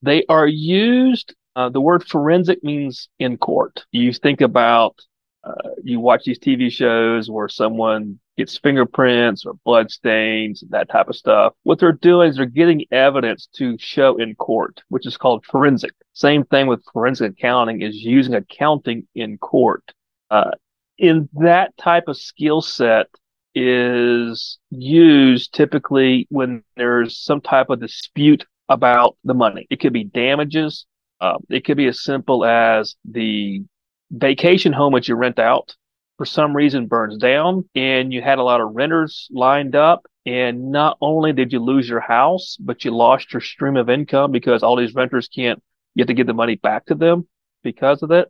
They 0.03 0.23
are 0.29 0.47
used, 0.47 1.33
uh, 1.55 1.69
the 1.69 1.81
word 1.81 2.07
forensic 2.07 2.63
means 2.63 3.09
in 3.17 3.37
court. 3.37 3.85
You 3.91 4.13
think 4.13 4.41
about, 4.41 4.99
uh, 5.43 5.69
you 5.83 5.99
watch 5.99 6.23
these 6.23 6.39
TV 6.39 6.71
shows 6.71 7.29
where 7.29 7.47
someone 7.47 8.19
gets 8.37 8.57
fingerprints 8.57 9.45
or 9.45 9.53
blood 9.65 9.89
stains 9.89 10.61
and 10.61 10.71
that 10.71 10.89
type 10.89 11.09
of 11.09 11.15
stuff. 11.15 11.53
What 11.63 11.79
they're 11.79 11.91
doing 11.91 12.29
is 12.29 12.37
they're 12.37 12.45
getting 12.45 12.85
evidence 12.91 13.47
to 13.55 13.77
show 13.79 14.17
in 14.17 14.35
court, 14.35 14.81
which 14.89 15.07
is 15.07 15.17
called 15.17 15.45
forensic. 15.45 15.91
Same 16.13 16.43
thing 16.45 16.67
with 16.67 16.83
forensic 16.93 17.31
accounting 17.31 17.81
is 17.81 17.95
using 17.95 18.35
accounting 18.35 19.07
in 19.15 19.37
court. 19.37 19.83
Uh, 20.29 20.51
in 20.97 21.27
that 21.33 21.75
type 21.77 22.07
of 22.07 22.17
skill 22.17 22.61
set 22.61 23.07
is 23.55 24.59
used 24.69 25.53
typically 25.53 26.27
when 26.29 26.63
there's 26.77 27.17
some 27.17 27.41
type 27.41 27.69
of 27.69 27.79
dispute 27.79 28.45
about 28.69 29.17
the 29.23 29.33
money. 29.33 29.67
It 29.69 29.79
could 29.79 29.93
be 29.93 30.03
damages. 30.03 30.85
Uh, 31.19 31.37
it 31.49 31.65
could 31.65 31.77
be 31.77 31.87
as 31.87 32.03
simple 32.03 32.45
as 32.45 32.95
the 33.03 33.63
vacation 34.11 34.73
home 34.73 34.93
that 34.93 35.07
you 35.07 35.15
rent 35.15 35.39
out 35.39 35.75
for 36.17 36.25
some 36.25 36.55
reason 36.55 36.87
burns 36.87 37.17
down 37.17 37.67
and 37.75 38.13
you 38.13 38.21
had 38.21 38.37
a 38.37 38.43
lot 38.43 38.61
of 38.61 38.69
renters 38.73 39.27
lined 39.31 39.75
up 39.75 40.05
and 40.25 40.71
not 40.71 40.97
only 41.01 41.33
did 41.33 41.51
you 41.53 41.59
lose 41.59 41.87
your 41.87 42.01
house 42.01 42.57
but 42.59 42.83
you 42.83 42.91
lost 42.91 43.31
your 43.33 43.41
stream 43.41 43.77
of 43.77 43.89
income 43.89 44.31
because 44.31 44.63
all 44.63 44.75
these 44.75 44.93
renters 44.93 45.29
can't 45.29 45.63
you 45.95 46.01
have 46.01 46.07
to 46.07 46.13
give 46.13 46.27
the 46.27 46.33
money 46.33 46.55
back 46.55 46.85
to 46.85 46.93
them 46.95 47.25
because 47.63 48.03
of 48.03 48.11
it 48.11 48.29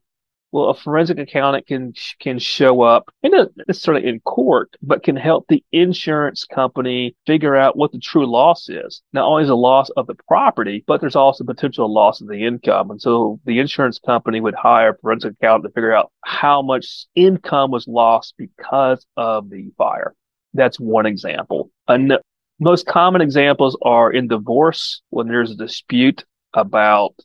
well, 0.52 0.70
a 0.70 0.76
forensic 0.76 1.18
accountant 1.18 1.68
can 1.68 1.94
can 2.20 2.40
show 2.40 2.82
up, 2.82 3.10
and 3.24 3.32
not 3.32 3.50
necessarily 3.68 4.08
in 4.08 4.20
court, 4.22 4.76
but 4.82 5.04
can 5.04 5.16
help 5.16 5.46
the 5.48 5.64
insurance 5.72 6.44
company 6.46 7.16
figure 7.26 7.56
out 7.56 7.78
what 7.78 7.92
the 7.92 8.00
true 8.00 8.30
loss 8.30 8.68
is. 8.70 9.02
Not 9.14 9.26
only 9.26 9.44
is 9.44 9.50
the 9.50 9.56
loss 9.56 9.90
of 9.92 10.08
the 10.08 10.16
property, 10.28 10.84
but 10.88 11.00
there's 11.00 11.16
also 11.16 11.44
potential 11.44 11.92
loss 11.92 12.22
of 12.22 12.28
the 12.28 12.46
income. 12.46 12.92
And 12.92 13.02
so 13.02 13.40
the 13.46 13.60
insurance 13.60 14.00
company 14.00 14.42
would 14.42 14.56
hire 14.56 14.90
a 14.90 14.98
forensic 14.98 15.34
accountant 15.34 15.72
to 15.72 15.74
figure 15.74 15.94
out 15.94 16.12
how 16.24 16.62
much 16.62 17.06
income 17.16 17.72
was 17.72 17.88
lost 17.88 18.36
because 18.38 19.06
of 19.16 19.50
the 19.50 19.72
fire. 19.78 20.14
That's 20.54 20.80
one 20.80 21.06
example. 21.06 21.72
And 21.88 22.18
most 22.60 22.86
common 22.86 23.22
examples 23.22 23.78
are 23.82 24.12
in 24.12 24.28
divorce 24.28 25.02
when 25.10 25.28
there's 25.28 25.52
a 25.52 25.56
dispute 25.56 26.26
about 26.54 27.16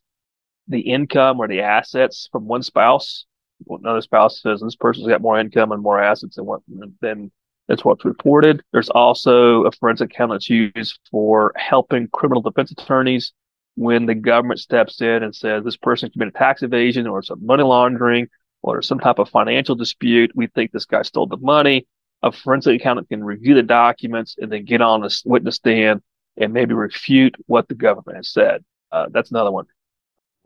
the 0.69 0.81
income 0.81 1.39
or 1.39 1.49
the 1.49 1.61
assets 1.61 2.29
from 2.33 2.47
one 2.47 2.63
spouse. 2.63 3.27
Another 3.69 4.03
spouse 4.03 4.43
says 4.43 4.61
this 4.61 4.77
person's 4.77 5.09
got 5.09 5.23
more 5.23 5.39
income 5.39 5.73
and 5.73 5.83
more 5.83 6.01
assets 6.01 6.37
than 6.37 6.45
what 6.45 6.61
than 7.01 7.31
that's 7.69 7.85
what's 7.85 8.05
reported. 8.05 8.63
There's 8.73 8.91
also 8.91 9.65
a 9.65 9.73
forensic 9.73 10.13
accountant 10.13 10.41
that's 10.41 10.51
used 10.51 11.01
for 11.11 11.53
helping 11.57 12.09
criminal 12.09 12.43
defense 12.43 12.71
attorneys 12.71 13.33
when 13.75 14.07
the 14.07 14.15
government 14.15 14.61
steps 14.61 15.01
in 15.01 15.23
and 15.23 15.35
says 15.35 15.65
this 15.65 15.77
person 15.77 16.11
committed 16.11 16.35
tax 16.35 16.63
evasion 16.63 17.07
or 17.07 17.23
some 17.23 17.45
money 17.45 17.63
laundering 17.63 18.29
or 18.63 18.83
some 18.83 18.99
type 18.99 19.19
of 19.19 19.29
financial 19.29 19.75
dispute. 19.75 20.33
We 20.35 20.47
think 20.49 20.73
this 20.73 20.87
guy 20.87 21.03
stole 21.03 21.27
the 21.27 21.37
money. 21.37 21.87
A 22.23 22.33
forensic 22.33 22.81
accountant 22.81 23.09
can 23.09 23.23
review 23.23 23.55
the 23.55 23.63
documents 23.63 24.37
and 24.39 24.51
then 24.51 24.65
get 24.65 24.81
on 24.81 25.03
the 25.03 25.23
witness 25.25 25.57
stand 25.57 26.03
and 26.37 26.53
maybe 26.53 26.75
refute 26.75 27.37
what 27.47 27.69
the 27.69 27.75
government 27.75 28.17
has 28.17 28.31
said. 28.31 28.65
Uh, 28.91 29.07
that's 29.11 29.31
another 29.31 29.51
one. 29.53 29.67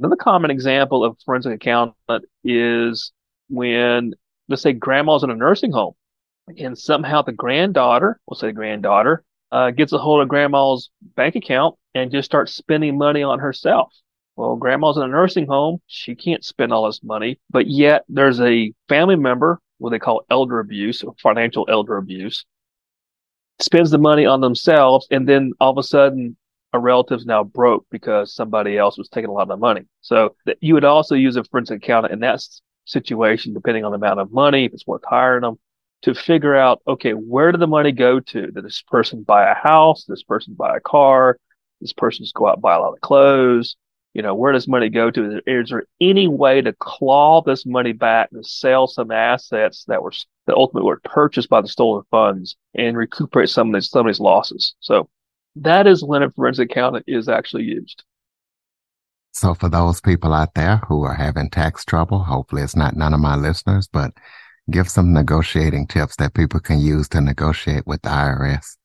Another 0.00 0.16
common 0.16 0.50
example 0.50 1.04
of 1.04 1.18
forensic 1.26 1.52
accountant 1.52 2.24
is 2.42 3.12
when, 3.50 4.14
let's 4.48 4.62
say, 4.62 4.72
grandma's 4.72 5.22
in 5.22 5.30
a 5.30 5.36
nursing 5.36 5.72
home 5.72 5.92
and 6.58 6.76
somehow 6.78 7.20
the 7.20 7.32
granddaughter, 7.32 8.18
we'll 8.26 8.38
say 8.38 8.50
granddaughter, 8.50 9.22
uh, 9.52 9.70
gets 9.70 9.92
a 9.92 9.98
hold 9.98 10.22
of 10.22 10.28
grandma's 10.28 10.90
bank 11.16 11.36
account 11.36 11.76
and 11.94 12.10
just 12.10 12.24
starts 12.24 12.54
spending 12.54 12.96
money 12.96 13.22
on 13.22 13.40
herself. 13.40 13.92
Well, 14.36 14.56
grandma's 14.56 14.96
in 14.96 15.02
a 15.02 15.08
nursing 15.08 15.46
home. 15.46 15.82
She 15.86 16.14
can't 16.14 16.42
spend 16.44 16.72
all 16.72 16.86
this 16.86 17.02
money, 17.02 17.38
but 17.50 17.66
yet 17.66 18.04
there's 18.08 18.40
a 18.40 18.72
family 18.88 19.16
member, 19.16 19.60
what 19.76 19.90
they 19.90 19.98
call 19.98 20.24
elder 20.30 20.60
abuse 20.60 21.02
or 21.02 21.14
financial 21.22 21.66
elder 21.68 21.98
abuse, 21.98 22.46
spends 23.58 23.90
the 23.90 23.98
money 23.98 24.24
on 24.24 24.40
themselves, 24.40 25.06
and 25.10 25.28
then 25.28 25.52
all 25.60 25.72
of 25.72 25.78
a 25.78 25.82
sudden 25.82 26.38
a 26.72 26.78
relative's 26.78 27.26
now 27.26 27.42
broke 27.42 27.86
because 27.90 28.34
somebody 28.34 28.78
else 28.78 28.96
was 28.96 29.08
taking 29.08 29.30
a 29.30 29.32
lot 29.32 29.50
of 29.50 29.58
money. 29.58 29.82
So 30.00 30.36
you 30.60 30.74
would 30.74 30.84
also 30.84 31.14
use 31.14 31.36
a 31.36 31.44
forensic 31.44 31.82
accountant 31.82 32.12
in 32.12 32.20
that 32.20 32.40
situation, 32.84 33.54
depending 33.54 33.84
on 33.84 33.92
the 33.92 33.98
amount 33.98 34.20
of 34.20 34.32
money, 34.32 34.66
if 34.66 34.72
it's 34.72 34.86
worth 34.86 35.02
hiring 35.04 35.42
them, 35.42 35.58
to 36.02 36.14
figure 36.14 36.54
out, 36.54 36.80
okay, 36.86 37.12
where 37.12 37.52
did 37.52 37.60
the 37.60 37.66
money 37.66 37.92
go 37.92 38.20
to? 38.20 38.46
Did 38.46 38.64
this 38.64 38.82
person 38.82 39.22
buy 39.22 39.50
a 39.50 39.54
house? 39.54 40.04
Did 40.04 40.12
this 40.14 40.22
person 40.22 40.54
buy 40.54 40.76
a 40.76 40.80
car? 40.80 41.34
Did 41.80 41.86
this 41.86 41.92
person 41.92 42.24
just 42.24 42.34
go 42.34 42.48
out 42.48 42.54
and 42.54 42.62
buy 42.62 42.74
a 42.74 42.80
lot 42.80 42.92
of 42.92 43.00
clothes? 43.00 43.76
You 44.14 44.22
know, 44.22 44.34
where 44.34 44.52
does 44.52 44.66
money 44.66 44.88
go 44.88 45.10
to? 45.10 45.24
Is 45.24 45.42
there, 45.44 45.60
is 45.60 45.70
there 45.70 45.84
any 46.00 46.26
way 46.26 46.62
to 46.62 46.72
claw 46.72 47.42
this 47.42 47.64
money 47.64 47.92
back 47.92 48.30
and 48.32 48.44
sell 48.44 48.88
some 48.88 49.12
assets 49.12 49.84
that 49.86 50.02
were 50.02 50.12
that 50.46 50.56
ultimately 50.56 50.88
were 50.88 51.00
purchased 51.04 51.48
by 51.48 51.60
the 51.60 51.68
stolen 51.68 52.02
funds 52.10 52.56
and 52.74 52.96
recuperate 52.96 53.50
some 53.50 53.68
of 53.68 53.74
these 53.74 53.88
some 53.88 54.06
of 54.06 54.06
these 54.06 54.18
losses? 54.18 54.74
So 54.80 55.08
that 55.56 55.86
is 55.86 56.04
when 56.04 56.22
a 56.22 56.30
forensic 56.30 56.70
accountant 56.70 57.04
is 57.06 57.28
actually 57.28 57.64
used. 57.64 58.04
So 59.32 59.54
for 59.54 59.68
those 59.68 60.00
people 60.00 60.32
out 60.32 60.54
there 60.54 60.78
who 60.88 61.02
are 61.04 61.14
having 61.14 61.50
tax 61.50 61.84
trouble, 61.84 62.18
hopefully 62.18 62.62
it's 62.62 62.76
not 62.76 62.96
none 62.96 63.14
of 63.14 63.20
my 63.20 63.36
listeners, 63.36 63.88
but 63.92 64.12
give 64.70 64.88
some 64.88 65.12
negotiating 65.12 65.86
tips 65.86 66.16
that 66.16 66.34
people 66.34 66.60
can 66.60 66.80
use 66.80 67.08
to 67.10 67.20
negotiate 67.20 67.86
with 67.86 68.02
the 68.02 68.08
IRS. 68.08 68.76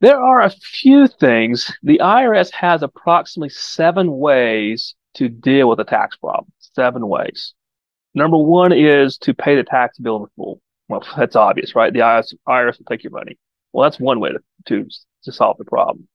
There 0.00 0.20
are 0.20 0.42
a 0.42 0.50
few 0.50 1.06
things. 1.06 1.72
The 1.82 2.00
IRS 2.02 2.50
has 2.52 2.82
approximately 2.82 3.50
seven 3.50 4.18
ways 4.18 4.94
to 5.14 5.28
deal 5.28 5.68
with 5.68 5.78
a 5.80 5.84
tax 5.84 6.16
problem. 6.16 6.52
Seven 6.58 7.06
ways. 7.06 7.54
Number 8.14 8.36
one 8.36 8.72
is 8.72 9.16
to 9.18 9.32
pay 9.32 9.56
the 9.56 9.62
tax 9.62 9.98
bill 9.98 10.24
in 10.24 10.26
full. 10.36 10.60
Well, 10.88 11.06
that's 11.16 11.36
obvious, 11.36 11.74
right? 11.74 11.92
The 11.92 12.00
IRS, 12.00 12.34
IRS 12.48 12.78
will 12.78 12.84
take 12.88 13.04
your 13.04 13.12
money. 13.12 13.38
Well, 13.72 13.88
that's 13.88 14.00
one 14.00 14.20
way 14.20 14.30
to, 14.30 14.40
to, 14.66 14.88
to 15.24 15.32
solve 15.32 15.58
the 15.58 15.64
problem. 15.64 16.08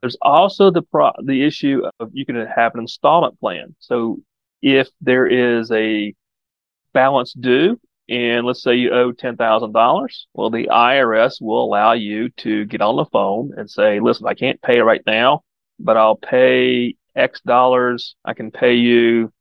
There's 0.00 0.16
also 0.22 0.70
the 0.70 0.82
pro- 0.82 1.12
the 1.22 1.42
issue 1.44 1.82
of 1.98 2.10
you 2.12 2.24
can 2.24 2.36
have 2.46 2.74
an 2.74 2.80
installment 2.80 3.38
plan. 3.40 3.74
So 3.80 4.20
if 4.62 4.88
there 5.00 5.26
is 5.26 5.70
a 5.72 6.14
balance 6.92 7.32
due 7.32 7.80
and 8.08 8.46
let's 8.46 8.62
say 8.62 8.74
you 8.74 8.90
owe 8.90 9.12
$10,000. 9.12 10.26
Well, 10.32 10.50
the 10.50 10.68
IRS 10.68 11.42
will 11.42 11.64
allow 11.64 11.92
you 11.92 12.30
to 12.38 12.64
get 12.64 12.80
on 12.80 12.96
the 12.96 13.04
phone 13.06 13.52
and 13.56 13.70
say, 13.70 14.00
listen, 14.00 14.26
I 14.26 14.34
can't 14.34 14.62
pay 14.62 14.80
right 14.80 15.02
now, 15.06 15.42
but 15.78 15.96
I'll 15.96 16.16
pay 16.16 16.94
X 17.14 17.40
dollars. 17.42 18.14
I 18.24 18.32
can 18.32 18.50
pay 18.50 18.74
you, 18.74 19.32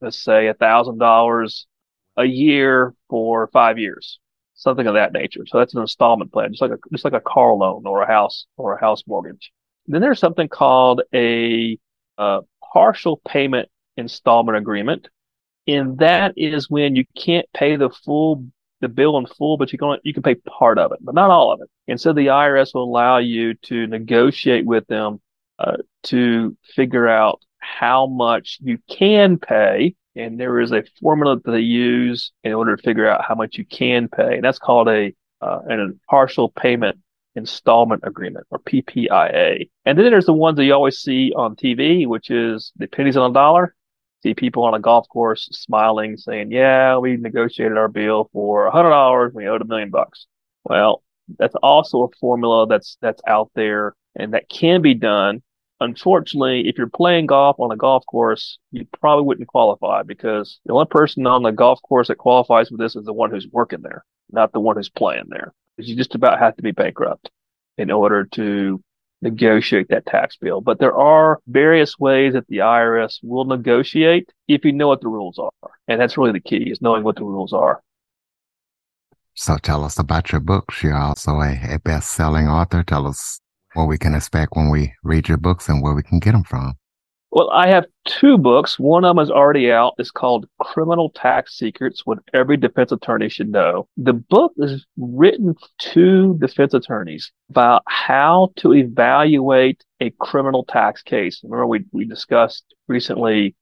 let's 0.00 0.22
say 0.22 0.46
a 0.46 0.54
thousand 0.54 0.98
dollars 0.98 1.66
a 2.16 2.24
year 2.24 2.94
for 3.10 3.48
five 3.48 3.78
years, 3.78 4.18
something 4.58 4.86
of 4.86 4.94
that 4.94 5.12
nature. 5.12 5.46
So 5.46 5.58
that's 5.58 5.74
an 5.74 5.80
installment 5.80 6.32
plan, 6.32 6.50
just 6.52 6.60
like 6.60 6.72
a, 6.72 6.78
just 6.92 7.04
like 7.04 7.14
a 7.14 7.20
car 7.20 7.54
loan 7.54 7.86
or 7.86 8.02
a 8.02 8.06
house 8.06 8.46
or 8.56 8.74
a 8.74 8.80
house 8.80 9.02
mortgage. 9.06 9.50
Then 9.86 10.02
there's 10.02 10.20
something 10.20 10.48
called 10.48 11.02
a, 11.14 11.78
a 12.18 12.40
partial 12.72 13.22
payment 13.26 13.70
installment 13.96 14.58
agreement 14.58 15.08
and 15.68 15.98
that 15.98 16.32
is 16.36 16.70
when 16.70 16.96
you 16.96 17.04
can't 17.14 17.46
pay 17.52 17.76
the 17.76 17.90
full 17.90 18.46
the 18.80 18.88
bill 18.88 19.18
in 19.18 19.26
full, 19.26 19.56
but 19.56 19.72
you 19.72 19.78
can 19.78 19.98
you 20.02 20.14
can 20.14 20.22
pay 20.22 20.36
part 20.36 20.78
of 20.78 20.92
it, 20.92 20.98
but 21.02 21.14
not 21.14 21.30
all 21.30 21.52
of 21.52 21.60
it. 21.60 21.68
And 21.88 22.00
so 22.00 22.12
the 22.12 22.28
IRS 22.28 22.74
will 22.74 22.84
allow 22.84 23.18
you 23.18 23.54
to 23.64 23.86
negotiate 23.86 24.64
with 24.64 24.86
them 24.86 25.20
uh, 25.58 25.76
to 26.04 26.56
figure 26.74 27.08
out 27.08 27.42
how 27.58 28.06
much 28.06 28.58
you 28.62 28.78
can 28.88 29.38
pay. 29.38 29.94
And 30.18 30.38
there 30.38 30.60
is 30.60 30.72
a 30.72 30.82
formula 31.00 31.36
that 31.36 31.50
they 31.50 31.60
use 31.60 32.32
in 32.44 32.52
order 32.52 32.76
to 32.76 32.82
figure 32.82 33.08
out 33.08 33.24
how 33.24 33.34
much 33.34 33.56
you 33.56 33.64
can 33.64 34.08
pay, 34.08 34.34
and 34.34 34.44
that's 34.44 34.58
called 34.58 34.88
a 34.88 35.14
uh, 35.40 35.60
an 35.66 36.00
partial 36.10 36.48
payment 36.48 36.98
installment 37.36 38.02
agreement 38.04 38.46
or 38.50 38.58
PPIA. 38.58 39.70
And 39.84 39.96
then 39.96 40.10
there's 40.10 40.26
the 40.26 40.32
ones 40.32 40.56
that 40.56 40.64
you 40.64 40.74
always 40.74 40.98
see 40.98 41.32
on 41.36 41.54
TV, 41.54 42.06
which 42.06 42.30
is 42.30 42.72
the 42.76 42.88
pennies 42.88 43.16
on 43.16 43.30
a 43.30 43.34
dollar 43.34 43.76
see 44.22 44.34
people 44.34 44.64
on 44.64 44.74
a 44.74 44.80
golf 44.80 45.08
course 45.08 45.48
smiling, 45.52 46.16
saying, 46.16 46.50
"Yeah, 46.50 46.98
we 46.98 47.16
negotiated 47.16 47.78
our 47.78 47.88
bill 47.88 48.28
for 48.32 48.66
a 48.66 48.70
hundred 48.70 48.90
dollars. 48.90 49.32
We 49.34 49.48
owed 49.48 49.62
a 49.62 49.64
million 49.64 49.90
bucks." 49.90 50.26
Well, 50.64 51.02
that's 51.38 51.54
also 51.62 52.04
a 52.04 52.08
formula 52.20 52.66
that's 52.66 52.96
that's 53.00 53.22
out 53.26 53.50
there 53.54 53.94
and 54.16 54.34
that 54.34 54.48
can 54.48 54.82
be 54.82 54.94
done. 54.94 55.42
Unfortunately, 55.80 56.68
if 56.68 56.76
you're 56.76 56.88
playing 56.88 57.26
golf 57.26 57.60
on 57.60 57.70
a 57.70 57.76
golf 57.76 58.04
course, 58.06 58.58
you 58.72 58.86
probably 59.00 59.24
wouldn't 59.24 59.46
qualify 59.46 60.02
because 60.02 60.58
the 60.66 60.72
only 60.72 60.86
person 60.86 61.26
on 61.26 61.42
the 61.42 61.52
golf 61.52 61.80
course 61.82 62.08
that 62.08 62.18
qualifies 62.18 62.68
for 62.68 62.76
this 62.76 62.96
is 62.96 63.04
the 63.04 63.12
one 63.12 63.30
who's 63.30 63.46
working 63.52 63.82
there, 63.82 64.04
not 64.30 64.52
the 64.52 64.60
one 64.60 64.76
who's 64.76 64.88
playing 64.88 65.26
there. 65.28 65.54
You 65.76 65.94
just 65.94 66.16
about 66.16 66.40
have 66.40 66.56
to 66.56 66.62
be 66.62 66.72
bankrupt 66.72 67.30
in 67.76 67.92
order 67.92 68.24
to 68.32 68.82
negotiate 69.22 69.88
that 69.88 70.06
tax 70.06 70.36
bill. 70.36 70.60
But 70.60 70.80
there 70.80 70.96
are 70.96 71.40
various 71.46 71.98
ways 71.98 72.32
that 72.32 72.48
the 72.48 72.58
IRS 72.58 73.18
will 73.22 73.44
negotiate 73.44 74.30
if 74.48 74.64
you 74.64 74.72
know 74.72 74.88
what 74.88 75.00
the 75.00 75.08
rules 75.08 75.38
are. 75.38 75.70
And 75.86 76.00
that's 76.00 76.18
really 76.18 76.32
the 76.32 76.40
key 76.40 76.70
is 76.70 76.82
knowing 76.82 77.04
what 77.04 77.16
the 77.16 77.24
rules 77.24 77.52
are. 77.52 77.82
So 79.34 79.56
tell 79.56 79.84
us 79.84 79.98
about 79.98 80.32
your 80.32 80.40
books. 80.40 80.82
You're 80.82 80.98
also 80.98 81.40
a, 81.40 81.56
a 81.70 81.78
best 81.78 82.10
selling 82.10 82.48
author. 82.48 82.82
Tell 82.82 83.06
us 83.06 83.40
what 83.78 83.88
we 83.88 83.96
can 83.96 84.14
expect 84.14 84.56
when 84.56 84.70
we 84.70 84.92
read 85.04 85.28
your 85.28 85.38
books 85.38 85.68
and 85.68 85.82
where 85.82 85.94
we 85.94 86.02
can 86.02 86.18
get 86.18 86.32
them 86.32 86.42
from. 86.42 86.76
Well, 87.30 87.50
I 87.50 87.68
have 87.68 87.84
two 88.06 88.38
books. 88.38 88.78
One 88.78 89.04
of 89.04 89.14
them 89.14 89.22
is 89.22 89.30
already 89.30 89.70
out. 89.70 89.94
It's 89.98 90.10
called 90.10 90.48
Criminal 90.60 91.10
Tax 91.10 91.56
Secrets 91.56 92.04
What 92.04 92.18
Every 92.32 92.56
Defense 92.56 92.90
Attorney 92.90 93.28
Should 93.28 93.50
Know. 93.50 93.86
The 93.98 94.14
book 94.14 94.52
is 94.56 94.84
written 94.96 95.54
to 95.92 96.36
defense 96.40 96.74
attorneys 96.74 97.30
about 97.50 97.82
how 97.86 98.50
to 98.56 98.72
evaluate 98.72 99.84
a 100.00 100.10
criminal 100.18 100.64
tax 100.64 101.02
case. 101.02 101.40
Remember, 101.44 101.66
we, 101.66 101.84
we 101.92 102.06
discussed 102.06 102.64
recently 102.88 103.54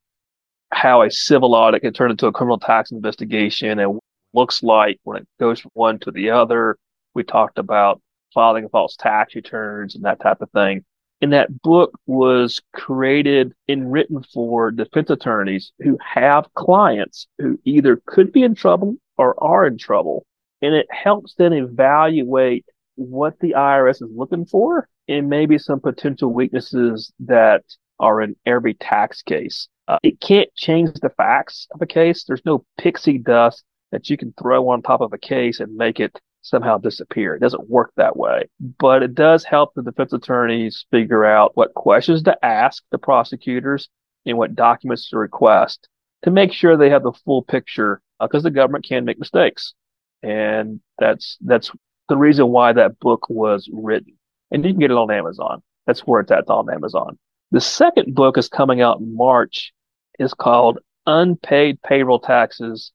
how 0.72 1.02
a 1.02 1.10
civil 1.10 1.54
audit 1.54 1.82
can 1.82 1.92
turn 1.92 2.12
into 2.12 2.28
a 2.28 2.32
criminal 2.32 2.58
tax 2.58 2.92
investigation 2.92 3.80
and 3.80 3.98
looks 4.32 4.62
like 4.62 4.98
when 5.02 5.18
it 5.18 5.28
goes 5.40 5.60
from 5.60 5.72
one 5.74 5.98
to 5.98 6.10
the 6.12 6.30
other. 6.30 6.78
We 7.14 7.24
talked 7.24 7.58
about 7.58 8.00
filing 8.34 8.68
false 8.68 8.96
tax 8.96 9.34
returns 9.34 9.94
and 9.94 10.04
that 10.04 10.20
type 10.20 10.40
of 10.40 10.50
thing. 10.50 10.84
And 11.22 11.32
that 11.32 11.62
book 11.62 11.98
was 12.06 12.60
created 12.74 13.54
and 13.68 13.90
written 13.90 14.22
for 14.22 14.70
defense 14.70 15.08
attorneys 15.08 15.72
who 15.78 15.96
have 16.04 16.52
clients 16.54 17.26
who 17.38 17.58
either 17.64 18.02
could 18.06 18.32
be 18.32 18.42
in 18.42 18.54
trouble 18.54 18.96
or 19.16 19.42
are 19.42 19.66
in 19.66 19.78
trouble. 19.78 20.26
And 20.60 20.74
it 20.74 20.86
helps 20.90 21.34
them 21.34 21.52
evaluate 21.52 22.66
what 22.96 23.38
the 23.40 23.54
IRS 23.56 24.02
is 24.02 24.10
looking 24.14 24.44
for 24.44 24.88
and 25.08 25.28
maybe 25.28 25.58
some 25.58 25.80
potential 25.80 26.32
weaknesses 26.32 27.12
that 27.20 27.62
are 27.98 28.20
in 28.20 28.36
every 28.44 28.74
tax 28.74 29.22
case. 29.22 29.68
Uh, 29.88 29.98
it 30.02 30.20
can't 30.20 30.52
change 30.54 30.92
the 31.00 31.10
facts 31.10 31.66
of 31.70 31.80
a 31.80 31.86
case. 31.86 32.24
There's 32.24 32.44
no 32.44 32.64
pixie 32.78 33.18
dust 33.18 33.64
that 33.92 34.10
you 34.10 34.16
can 34.16 34.34
throw 34.40 34.68
on 34.68 34.82
top 34.82 35.00
of 35.00 35.12
a 35.12 35.18
case 35.18 35.60
and 35.60 35.76
make 35.76 36.00
it 36.00 36.18
somehow 36.48 36.78
disappear. 36.78 37.34
It 37.34 37.40
doesn't 37.40 37.68
work 37.68 37.92
that 37.96 38.16
way, 38.16 38.48
but 38.78 39.02
it 39.02 39.14
does 39.14 39.44
help 39.44 39.74
the 39.74 39.82
defense 39.82 40.12
attorneys 40.12 40.86
figure 40.90 41.24
out 41.24 41.56
what 41.56 41.74
questions 41.74 42.22
to 42.24 42.44
ask 42.44 42.82
the 42.90 42.98
prosecutors 42.98 43.88
and 44.24 44.38
what 44.38 44.54
documents 44.54 45.10
to 45.10 45.18
request 45.18 45.88
to 46.22 46.30
make 46.30 46.52
sure 46.52 46.76
they 46.76 46.90
have 46.90 47.02
the 47.02 47.12
full 47.24 47.42
picture 47.42 48.00
because 48.20 48.44
uh, 48.44 48.48
the 48.48 48.54
government 48.54 48.84
can 48.84 49.04
make 49.04 49.18
mistakes. 49.18 49.74
And 50.22 50.80
that's, 50.98 51.36
that's 51.40 51.70
the 52.08 52.16
reason 52.16 52.48
why 52.48 52.72
that 52.72 52.98
book 52.98 53.28
was 53.28 53.68
written. 53.72 54.14
And 54.50 54.64
you 54.64 54.72
can 54.72 54.80
get 54.80 54.90
it 54.90 54.96
on 54.96 55.10
Amazon. 55.10 55.62
That's 55.86 56.00
where 56.00 56.20
it's 56.20 56.30
at 56.30 56.40
it's 56.40 56.50
on 56.50 56.72
Amazon. 56.72 57.18
The 57.50 57.60
second 57.60 58.14
book 58.14 58.38
is 58.38 58.48
coming 58.48 58.80
out 58.80 59.00
in 59.00 59.14
March. 59.14 59.72
It's 60.18 60.34
called 60.34 60.78
Unpaid 61.06 61.80
Payroll 61.82 62.20
Taxes 62.20 62.92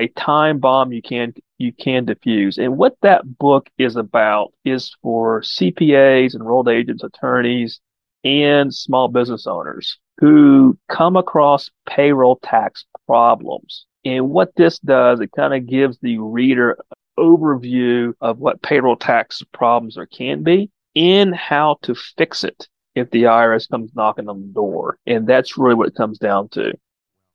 a 0.00 0.08
time 0.08 0.58
bomb 0.58 0.92
you 0.92 1.02
can 1.02 1.34
you 1.60 1.72
can 1.72 2.06
defuse. 2.06 2.56
And 2.56 2.78
what 2.78 2.96
that 3.02 3.38
book 3.38 3.68
is 3.76 3.96
about 3.96 4.52
is 4.64 4.96
for 5.02 5.42
CPAs, 5.42 6.34
enrolled 6.34 6.68
agents, 6.68 7.04
attorneys, 7.04 7.80
and 8.24 8.74
small 8.74 9.08
business 9.08 9.46
owners 9.46 9.98
who 10.18 10.78
come 10.88 11.16
across 11.16 11.70
payroll 11.86 12.40
tax 12.42 12.86
problems. 13.06 13.84
And 14.04 14.30
what 14.30 14.54
this 14.56 14.78
does, 14.78 15.20
it 15.20 15.32
kind 15.32 15.52
of 15.54 15.66
gives 15.66 15.98
the 15.98 16.18
reader 16.18 16.72
an 16.72 16.76
overview 17.18 18.14
of 18.22 18.38
what 18.38 18.62
payroll 18.62 18.96
tax 18.96 19.42
problems 19.52 19.96
there 19.96 20.06
can 20.06 20.42
be 20.42 20.70
and 20.96 21.34
how 21.34 21.76
to 21.82 21.94
fix 21.94 22.42
it 22.42 22.68
if 22.94 23.10
the 23.10 23.24
IRS 23.24 23.68
comes 23.68 23.92
knocking 23.94 24.30
on 24.30 24.40
the 24.40 24.48
door. 24.48 24.98
And 25.06 25.26
that's 25.26 25.58
really 25.58 25.74
what 25.74 25.88
it 25.88 25.94
comes 25.94 26.18
down 26.18 26.48
to. 26.50 26.72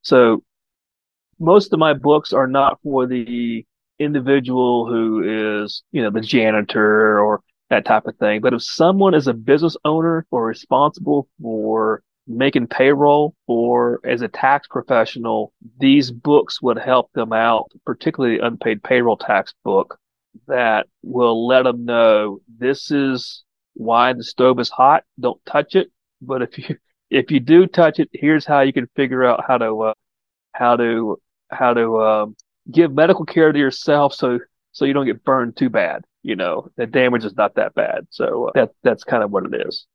So 0.01 0.43
most 1.39 1.73
of 1.73 1.79
my 1.79 1.93
books 1.93 2.33
are 2.33 2.47
not 2.47 2.79
for 2.81 3.05
the 3.05 3.65
individual 3.99 4.87
who 4.87 5.63
is, 5.63 5.83
you 5.91 6.01
know, 6.01 6.09
the 6.09 6.21
janitor 6.21 7.19
or 7.19 7.41
that 7.69 7.85
type 7.85 8.05
of 8.05 8.15
thing. 8.17 8.41
But 8.41 8.53
if 8.53 8.63
someone 8.63 9.13
is 9.13 9.27
a 9.27 9.33
business 9.33 9.75
owner 9.85 10.25
or 10.31 10.45
responsible 10.45 11.27
for 11.41 12.03
making 12.27 12.67
payroll 12.67 13.35
or 13.47 13.99
as 14.03 14.21
a 14.21 14.27
tax 14.27 14.67
professional, 14.67 15.53
these 15.79 16.11
books 16.11 16.61
would 16.61 16.77
help 16.77 17.11
them 17.13 17.33
out, 17.33 17.71
particularly 17.85 18.37
the 18.37 18.45
unpaid 18.45 18.83
payroll 18.83 19.17
tax 19.17 19.53
book 19.63 19.99
that 20.47 20.87
will 21.01 21.47
let 21.47 21.63
them 21.63 21.85
know 21.85 22.39
this 22.57 22.91
is 22.91 23.43
why 23.73 24.13
the 24.13 24.23
stove 24.23 24.59
is 24.59 24.69
hot. 24.69 25.03
Don't 25.19 25.43
touch 25.45 25.75
it. 25.75 25.91
But 26.21 26.41
if 26.41 26.57
you 26.57 26.77
if 27.09 27.31
you 27.31 27.39
do 27.39 27.67
touch 27.67 27.99
it, 27.99 28.09
here's 28.13 28.45
how 28.45 28.61
you 28.61 28.73
can 28.73 28.87
figure 28.95 29.23
out 29.23 29.43
how 29.47 29.57
to 29.57 29.81
uh, 29.81 29.93
how 30.53 30.75
to 30.77 31.21
how 31.49 31.73
to 31.73 32.01
um, 32.01 32.35
give 32.71 32.93
medical 32.93 33.25
care 33.25 33.51
to 33.51 33.59
yourself 33.59 34.13
so 34.13 34.39
so 34.71 34.85
you 34.85 34.93
don't 34.93 35.05
get 35.05 35.23
burned 35.23 35.55
too 35.55 35.69
bad. 35.69 36.03
You 36.21 36.35
know, 36.35 36.69
the 36.75 36.85
damage 36.85 37.23
is 37.23 37.35
not 37.35 37.55
that 37.55 37.75
bad. 37.75 38.07
So 38.09 38.49
uh, 38.49 38.51
that 38.55 38.71
that's 38.83 39.03
kind 39.03 39.23
of 39.23 39.31
what 39.31 39.45
it 39.45 39.67
is. 39.67 39.85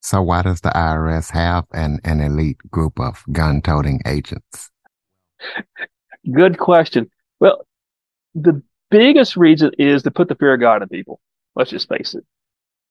So 0.00 0.22
why 0.22 0.42
does 0.42 0.60
the 0.60 0.70
IRS 0.70 1.30
have 1.32 1.66
an, 1.72 1.98
an 2.04 2.20
elite 2.20 2.58
group 2.70 3.00
of 3.00 3.24
gun-toting 3.32 4.00
agents? 4.06 4.70
Good 6.32 6.58
question. 6.58 7.10
Well, 7.40 7.66
the 8.34 8.62
biggest 8.90 9.36
reason 9.36 9.72
is 9.78 10.04
to 10.04 10.10
put 10.10 10.28
the 10.28 10.36
fear 10.36 10.54
of 10.54 10.60
God 10.60 10.82
in 10.82 10.88
people. 10.88 11.20
Let's 11.56 11.70
just 11.70 11.88
face 11.88 12.14
it. 12.14 12.24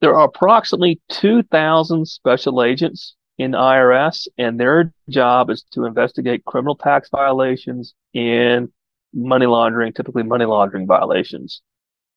There 0.02 0.16
are 0.16 0.26
approximately 0.26 1.00
2,000 1.10 2.06
special 2.06 2.62
agents 2.62 3.16
in 3.38 3.52
IRS, 3.52 4.28
and 4.38 4.60
their 4.60 4.92
job 5.10 5.50
is 5.50 5.64
to 5.72 5.86
investigate 5.86 6.46
criminal 6.46 6.76
tax 6.76 7.10
violations 7.10 7.94
and 8.14 8.70
money 9.18 9.46
laundering, 9.46 9.92
typically 9.92 10.24
money 10.24 10.46
laundering 10.46 10.88
violations. 10.88 11.62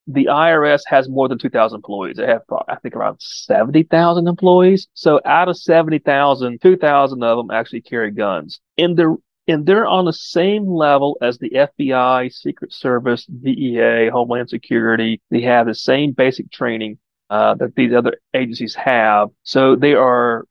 The 0.07 0.27
IRS 0.27 0.83
has 0.87 1.09
more 1.09 1.29
than 1.29 1.39
2,000 1.39 1.77
employees. 1.77 2.17
They 2.17 2.27
have, 2.27 2.43
I 2.69 2.77
think, 2.77 2.97
around 2.97 3.17
70,000 3.21 4.29
employees. 4.29 4.89
So 4.95 5.21
out 5.25 5.49
of 5.49 5.57
70,000, 5.57 6.61
2,000 6.61 7.23
of 7.23 7.37
them 7.39 7.51
actually 7.51 7.83
carry 7.83 8.11
guns. 8.11 8.61
And 8.79 8.97
they're, 8.97 9.15
and 9.47 9.67
they're 9.67 9.87
on 9.87 10.05
the 10.05 10.13
same 10.13 10.67
level 10.67 11.17
as 11.23 11.39
the 11.39 11.51
FBI, 11.51 12.33
Secret 12.33 12.73
Service, 12.73 13.27
DEA, 13.27 14.09
Homeland 14.13 14.49
Security. 14.49 15.21
They 15.31 15.43
have 15.43 15.67
the 15.67 15.75
same 15.75 16.13
basic 16.13 16.51
training 16.51 16.99
uh, 17.29 17.55
that 17.55 17.75
these 17.77 17.93
other 17.95 18.17
agencies 18.35 18.75
have. 18.75 19.29
So 19.45 19.77
they 19.77 19.95
are 19.95 20.45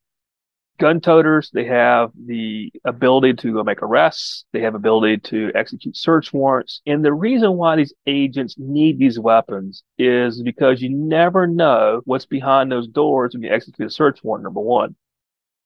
gun 0.80 1.02
toters. 1.02 1.52
They 1.54 1.66
have 1.66 2.12
the 2.16 2.72
ability 2.86 3.34
to 3.36 3.54
go 3.54 3.64
make 3.64 3.82
arrests. 3.82 4.46
They 4.54 4.62
have 4.62 4.76
ability 4.76 5.18
to 5.30 5.52
execute 5.54 5.96
search 5.96 6.34
warrants. 6.34 6.82
And 6.88 7.06
the 7.06 7.14
reason 7.14 7.54
why 7.54 7.76
these 7.76 7.94
agents 8.08 8.56
need 8.58 8.98
these 8.98 9.20
weapons 9.20 9.84
is 9.98 10.42
because 10.42 10.82
you 10.82 10.90
never 10.90 11.46
know 11.46 12.02
what's 12.06 12.26
behind 12.26 12.72
those 12.72 12.88
doors 12.88 13.34
when 13.34 13.44
you 13.44 13.52
execute 13.52 13.88
a 13.88 13.92
search 13.92 14.24
warrant, 14.24 14.44
number 14.44 14.62
one. 14.62 14.96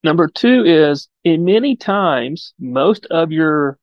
Number 0.03 0.27
two 0.27 0.65
is 0.65 1.07
in 1.23 1.45
many 1.45 1.77
times, 1.77 2.53
most 2.59 3.05
of 3.05 3.31
your 3.31 3.77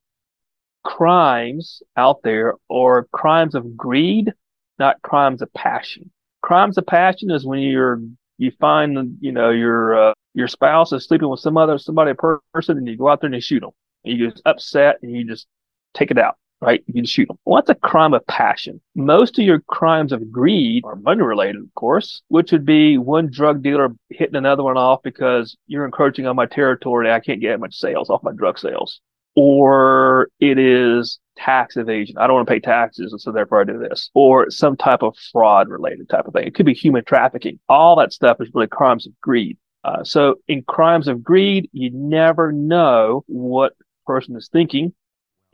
crimes 0.85 1.83
out 1.97 2.23
there 2.23 2.55
are 2.71 3.05
crimes 3.13 3.55
of 3.55 3.77
greed, 3.77 4.33
not 4.79 5.01
crimes 5.03 5.41
of 5.41 5.53
passion. 5.55 6.11
Crimes 6.43 6.77
of 6.77 6.87
passion 6.87 7.31
is 7.31 7.47
when 7.47 7.61
you're 7.61 8.01
you 8.39 8.51
find 8.59 9.19
you 9.21 9.33
know 9.33 9.51
your 9.51 10.11
uh, 10.11 10.15
your 10.35 10.49
spouse 10.49 10.93
is 10.93 11.05
sleeping 11.07 11.29
with 11.29 11.41
some 11.41 11.57
other 11.57 11.79
somebody 11.79 12.15
person, 12.15 12.79
and 12.79 12.87
you 12.87 12.97
go 12.97 13.09
out 13.09 13.21
there 13.21 13.29
and 13.29 13.35
you 13.35 13.41
shoot 13.41 13.61
them. 13.61 13.71
And 14.05 14.17
you 14.17 14.31
get 14.31 14.41
upset 14.47 14.97
and 15.03 15.15
you 15.15 15.25
just 15.25 15.47
take 15.93 16.11
it 16.11 16.19
out, 16.19 16.37
right? 16.61 16.83
You 16.87 17.05
shoot 17.05 17.29
them. 17.29 17.39
Well, 17.45 17.61
that's 17.61 17.71
a 17.71 17.75
crime 17.75 18.15
of 18.15 18.27
passion. 18.27 18.81
Most 18.95 19.39
of 19.39 19.45
your 19.45 19.61
crimes 19.61 20.13
of 20.13 20.33
greed 20.33 20.85
are 20.87 20.97
money 20.97 21.23
related, 21.23 21.63
of 21.63 21.75
course, 21.75 22.23
which 22.29 22.53
would 22.53 22.65
be 22.65 22.97
one 22.97 23.29
drug 23.31 23.63
dealer 23.63 23.91
hitting 24.09 24.37
another 24.37 24.63
one 24.63 24.79
off 24.79 25.03
because 25.03 25.57
you're 25.67 25.85
encroaching 25.85 26.27
on 26.27 26.37
my 26.37 26.47
territory. 26.47 27.11
I 27.11 27.21
can't 27.21 27.41
get 27.41 27.61
much 27.61 27.75
sales 27.75 28.09
off 28.09 28.23
my 28.23 28.33
drug 28.33 28.59
sales. 28.59 29.01
Or 29.37 30.29
it 30.41 30.59
is 30.59 31.19
tax 31.37 31.77
evasion. 31.77 32.19
I 32.19 32.27
don't 32.27 32.37
want 32.37 32.49
to 32.49 32.53
pay 32.53 32.61
taxes, 32.61 33.13
and 33.13 33.21
so 33.21 33.33
therefore 33.33 33.61
I 33.61 33.65
do 33.65 33.79
this. 33.79 34.11
Or 34.15 34.51
some 34.51 34.77
type 34.77 35.03
of 35.03 35.17
fraud 35.33 35.69
related 35.69 36.09
type 36.09 36.27
of 36.27 36.33
thing. 36.33 36.47
It 36.47 36.55
could 36.55 36.67
be 36.67 36.75
human 36.75 37.05
trafficking. 37.05 37.61
All 37.69 37.97
that 37.97 38.13
stuff 38.13 38.39
is 38.41 38.51
really 38.55 38.67
crimes 38.67 39.07
of 39.07 39.13
greed. 39.21 39.57
Uh, 39.83 40.05
so 40.05 40.37
in 40.47 40.63
crimes 40.63 41.09
of 41.09 41.23
greed, 41.23 41.69
you 41.73 41.91
never 41.91 42.53
know 42.53 43.25
what 43.27 43.75
person 44.07 44.37
is 44.37 44.49
thinking. 44.49 44.93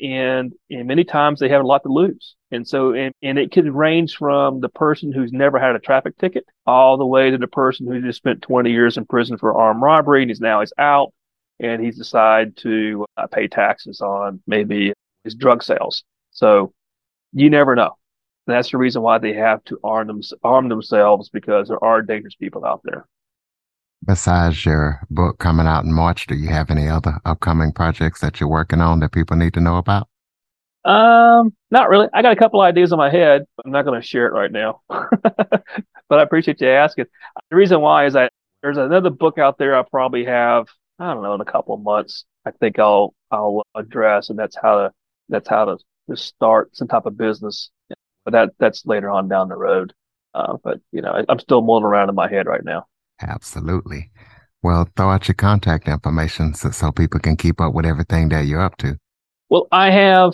And, 0.01 0.53
and 0.69 0.87
many 0.87 1.05
times 1.05 1.41
they 1.41 1.49
have 1.49 1.63
a 1.63 1.67
lot 1.67 1.83
to 1.85 1.89
lose. 1.89 2.35
And 2.51 2.67
so, 2.69 2.93
and, 2.93 3.15
and 3.23 3.39
it 3.39 3.51
could 3.51 3.73
range 3.73 4.17
from 4.17 4.61
the 4.61 4.69
person 4.69 5.11
who's 5.11 5.33
never 5.33 5.59
had 5.59 5.75
a 5.75 5.79
traffic 5.79 6.19
ticket 6.19 6.45
all 6.67 6.97
the 6.97 7.07
way 7.07 7.31
to 7.31 7.39
the 7.39 7.47
person 7.47 7.87
who 7.87 8.03
just 8.03 8.19
spent 8.19 8.43
20 8.43 8.71
years 8.71 8.97
in 8.97 9.07
prison 9.07 9.39
for 9.39 9.55
armed 9.55 9.81
robbery 9.81 10.23
and 10.23 10.31
he's 10.31 10.41
now 10.41 10.61
he's 10.61 10.73
out 10.77 11.13
and 11.61 11.83
he's 11.83 11.97
decided 11.97 12.57
to 12.59 13.07
uh, 13.17 13.27
pay 13.27 13.49
taxes 13.49 14.01
on 14.01 14.43
maybe 14.47 14.93
his 15.25 15.35
drug 15.35 15.63
sales. 15.63 16.05
So 16.31 16.75
you 17.33 17.49
never 17.49 17.75
know. 17.75 17.97
That's 18.47 18.71
the 18.71 18.79
reason 18.79 19.03
why 19.03 19.19
they 19.19 19.33
have 19.33 19.65
to 19.65 19.79
arm 19.83 20.07
them, 20.07 20.21
arm 20.45 20.69
themselves 20.69 21.31
because 21.31 21.69
there 21.69 21.83
are 21.83 22.03
dangerous 22.03 22.37
people 22.37 22.65
out 22.65 22.81
there. 22.85 23.07
Besides 24.05 24.65
your 24.65 25.01
book 25.11 25.39
coming 25.39 25.67
out 25.67 25.85
in 25.85 25.93
March, 25.93 26.27
do 26.27 26.35
you 26.35 26.49
have 26.49 26.71
any 26.71 26.89
other 26.89 27.19
upcoming 27.25 27.73
projects 27.73 28.21
that 28.21 28.39
you're 28.39 28.49
working 28.49 28.81
on 28.81 29.01
that 29.01 29.13
people 29.13 29.37
need 29.37 29.55
to 29.55 29.61
know 29.61 29.77
about? 29.77 30.09
Um, 30.85 31.53
not 31.73 31.89
really. 31.89 32.07
I 32.15 32.23
got 32.23 32.33
a 32.33 32.37
couple 32.37 32.61
ideas 32.61 32.93
in 32.93 32.99
my 32.99 33.11
head, 33.11 33.45
but 33.57 33.67
I'm 33.67 33.73
not 33.73 33.85
going 33.85 34.01
to 34.01 34.07
share 34.07 34.27
it 34.27 34.33
right 34.33 34.53
now. 34.53 34.83
but 34.89 35.65
I 36.11 36.23
appreciate 36.23 36.61
you 36.61 36.69
asking. 36.69 37.07
The 37.51 37.57
reason 37.57 37.81
why 37.81 38.07
is 38.07 38.13
that 38.13 38.33
there's 38.63 38.77
another 38.77 39.11
book 39.11 39.39
out 39.39 39.59
there 39.59 39.77
I 39.77 39.83
probably 39.83 40.25
have, 40.27 40.69
I 41.01 41.13
don't 41.13 41.25
know, 41.25 41.35
in 41.35 41.41
a 41.41 41.45
couple 41.45 41.75
of 41.75 41.83
months. 41.83 42.25
I 42.45 42.53
think 42.53 42.79
I'll 42.79 43.15
I'll 43.33 43.65
address, 43.75 44.31
and 44.31 44.39
that's 44.39 44.57
how 44.61 44.77
to 44.77 44.93
that's 45.29 45.49
how 45.49 45.65
to, 45.65 45.79
to 46.09 46.17
start 46.17 46.77
some 46.77 46.87
type 46.87 47.07
of 47.07 47.17
business. 47.17 47.71
But 48.25 48.33
that 48.33 48.51
that's 48.59 48.87
later 48.87 49.11
on 49.11 49.29
down 49.29 49.49
the 49.49 49.57
road. 49.57 49.93
Uh, 50.35 50.57
but 50.63 50.81
you 50.93 51.03
know, 51.03 51.11
I, 51.11 51.25
I'm 51.29 51.41
still 51.41 51.63
mulling 51.63 51.85
around 51.85 52.11
in 52.11 52.15
my 52.15 52.29
head 52.29 52.47
right 52.47 52.65
now. 52.65 52.87
Absolutely. 53.21 54.11
Well, 54.63 54.89
throw 54.97 55.11
out 55.11 55.29
your 55.29 55.35
contact 55.35 55.87
information 55.89 56.55
so, 56.55 56.71
so 56.71 56.93
people 56.93 57.21
can 57.21 57.37
keep 57.37 57.61
up 57.61 57.75
with 57.75 57.85
everything 57.87 58.29
that 58.31 58.47
you're 58.47 58.61
up 58.61 58.77
to. 58.79 58.99
Well, 59.49 59.69
I 59.71 59.91
have 59.91 60.33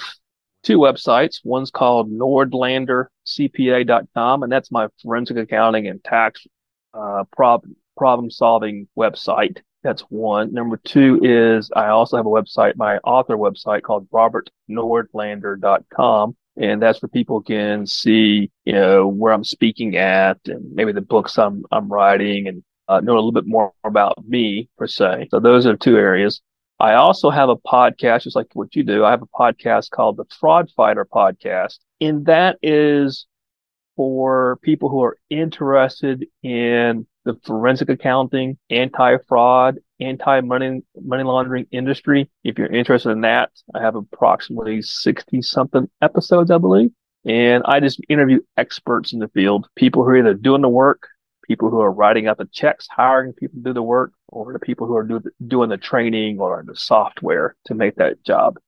two 0.62 0.78
websites. 0.78 1.40
One's 1.44 1.70
called 1.70 2.10
nordlandercpa.com, 2.10 4.42
and 4.42 4.50
that's 4.50 4.70
my 4.70 4.88
forensic 5.02 5.36
accounting 5.36 5.86
and 5.86 6.02
tax 6.02 6.46
uh, 6.94 7.24
problem 7.36 7.76
problem 7.96 8.30
solving 8.30 8.88
website. 8.98 9.58
That's 9.82 10.00
one. 10.02 10.54
Number 10.54 10.78
two 10.78 11.20
is 11.22 11.70
I 11.74 11.88
also 11.88 12.16
have 12.16 12.26
a 12.26 12.30
website, 12.30 12.76
my 12.76 12.98
author 12.98 13.36
website 13.36 13.82
called 13.82 14.08
robertnordlander.com. 14.10 16.36
And 16.56 16.82
that's 16.82 17.02
where 17.02 17.08
people 17.08 17.40
can 17.40 17.86
see, 17.86 18.50
you 18.64 18.74
know, 18.74 19.08
where 19.08 19.32
I'm 19.32 19.44
speaking 19.44 19.96
at 19.96 20.38
and 20.46 20.74
maybe 20.74 20.92
the 20.92 21.00
books 21.00 21.38
I'm, 21.38 21.64
I'm 21.72 21.88
writing 21.88 22.46
and 22.46 22.62
uh, 22.88 23.00
know 23.00 23.14
a 23.14 23.16
little 23.16 23.32
bit 23.32 23.46
more 23.46 23.72
about 23.84 24.14
me 24.26 24.68
per 24.76 24.86
se. 24.86 25.28
So 25.30 25.40
those 25.40 25.66
are 25.66 25.76
two 25.76 25.96
areas. 25.96 26.40
I 26.80 26.94
also 26.94 27.30
have 27.30 27.48
a 27.48 27.56
podcast, 27.56 28.22
just 28.22 28.34
like 28.34 28.48
what 28.54 28.74
you 28.74 28.82
do. 28.82 29.04
I 29.04 29.10
have 29.10 29.22
a 29.22 29.26
podcast 29.26 29.90
called 29.90 30.16
the 30.16 30.24
Fraud 30.40 30.70
Fighter 30.76 31.04
Podcast, 31.04 31.78
and 32.00 32.26
that 32.26 32.58
is 32.62 33.26
for 33.94 34.58
people 34.62 34.88
who 34.88 35.02
are 35.04 35.16
interested 35.30 36.26
in 36.42 37.06
the 37.24 37.38
forensic 37.44 37.88
accounting, 37.88 38.58
anti-fraud, 38.70 39.78
anti-money 40.00 40.82
money 41.00 41.22
laundering 41.22 41.66
industry. 41.70 42.28
If 42.42 42.58
you're 42.58 42.72
interested 42.72 43.10
in 43.10 43.20
that, 43.20 43.50
I 43.74 43.80
have 43.80 43.94
approximately 43.94 44.82
60 44.82 45.40
something 45.42 45.88
episodes, 46.00 46.50
I 46.50 46.58
believe. 46.58 46.90
And 47.24 47.62
I 47.64 47.78
just 47.78 48.00
interview 48.08 48.40
experts 48.56 49.12
in 49.12 49.20
the 49.20 49.28
field, 49.28 49.68
people 49.76 50.02
who 50.02 50.10
are 50.10 50.16
either 50.16 50.34
doing 50.34 50.62
the 50.62 50.68
work 50.68 51.06
people 51.46 51.70
who 51.70 51.80
are 51.80 51.92
writing 51.92 52.26
out 52.26 52.38
the 52.38 52.48
checks, 52.52 52.86
hiring 52.90 53.32
people 53.32 53.58
to 53.58 53.64
do 53.64 53.72
the 53.72 53.82
work, 53.82 54.12
or 54.28 54.52
the 54.52 54.58
people 54.58 54.86
who 54.86 54.96
are 54.96 55.02
do, 55.02 55.22
doing 55.46 55.68
the 55.68 55.76
training 55.76 56.38
or 56.40 56.64
the 56.66 56.76
software 56.76 57.56
to 57.66 57.74
make 57.74 57.96
that 57.96 58.22
job 58.24 58.58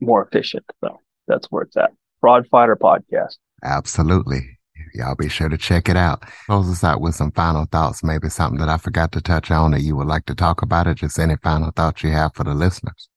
more 0.00 0.26
efficient. 0.26 0.64
So 0.80 1.00
that's 1.26 1.46
where 1.50 1.62
it's 1.62 1.76
at. 1.76 1.90
Fraud 2.20 2.46
Fighter 2.48 2.76
Podcast. 2.76 3.36
Absolutely. 3.62 4.58
Y'all 4.94 5.14
be 5.14 5.28
sure 5.28 5.48
to 5.48 5.58
check 5.58 5.88
it 5.88 5.96
out. 5.96 6.22
Close 6.46 6.70
us 6.70 6.84
out 6.84 7.00
with 7.00 7.14
some 7.14 7.32
final 7.32 7.66
thoughts, 7.66 8.02
maybe 8.02 8.28
something 8.28 8.58
that 8.60 8.68
I 8.68 8.76
forgot 8.76 9.12
to 9.12 9.20
touch 9.20 9.50
on 9.50 9.72
that 9.72 9.82
you 9.82 9.96
would 9.96 10.06
like 10.06 10.26
to 10.26 10.34
talk 10.34 10.62
about 10.62 10.86
it. 10.86 10.96
Just 10.96 11.18
any 11.18 11.36
final 11.42 11.70
thoughts 11.70 12.02
you 12.02 12.10
have 12.10 12.34
for 12.34 12.44
the 12.44 12.54
listeners. 12.54 13.08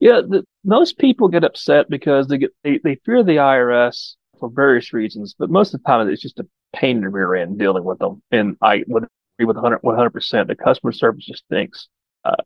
Yeah, 0.00 0.20
the, 0.26 0.44
most 0.64 0.98
people 0.98 1.28
get 1.28 1.44
upset 1.44 1.90
because 1.90 2.28
they 2.28 2.38
get 2.38 2.50
they, 2.62 2.78
they 2.84 2.96
fear 3.04 3.22
the 3.22 3.36
IRS 3.36 4.14
for 4.38 4.48
various 4.48 4.92
reasons, 4.92 5.34
but 5.36 5.50
most 5.50 5.74
of 5.74 5.82
the 5.82 5.86
time 5.86 6.08
it's 6.08 6.22
just 6.22 6.38
a 6.38 6.46
pain 6.74 6.98
in 6.98 7.02
the 7.02 7.08
rear 7.08 7.34
end 7.34 7.58
dealing 7.58 7.84
with 7.84 7.98
them. 7.98 8.22
And 8.30 8.56
I 8.62 8.84
would 8.86 9.06
agree 9.38 9.46
with 9.46 9.56
100 9.56 10.10
percent. 10.10 10.48
The 10.48 10.56
customer 10.56 10.92
service 10.92 11.26
just 11.26 11.44
stinks. 11.44 11.88
Uh, 12.24 12.36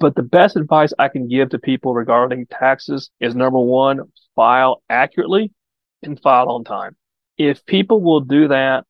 but 0.00 0.14
the 0.14 0.22
best 0.22 0.56
advice 0.56 0.92
I 0.98 1.08
can 1.08 1.28
give 1.28 1.50
to 1.50 1.58
people 1.58 1.94
regarding 1.94 2.46
taxes 2.46 3.10
is 3.20 3.34
number 3.34 3.58
one, 3.58 4.00
file 4.34 4.82
accurately 4.90 5.52
and 6.02 6.20
file 6.20 6.50
on 6.50 6.64
time. 6.64 6.96
If 7.38 7.64
people 7.64 8.00
will 8.00 8.20
do 8.20 8.48
that, 8.48 8.84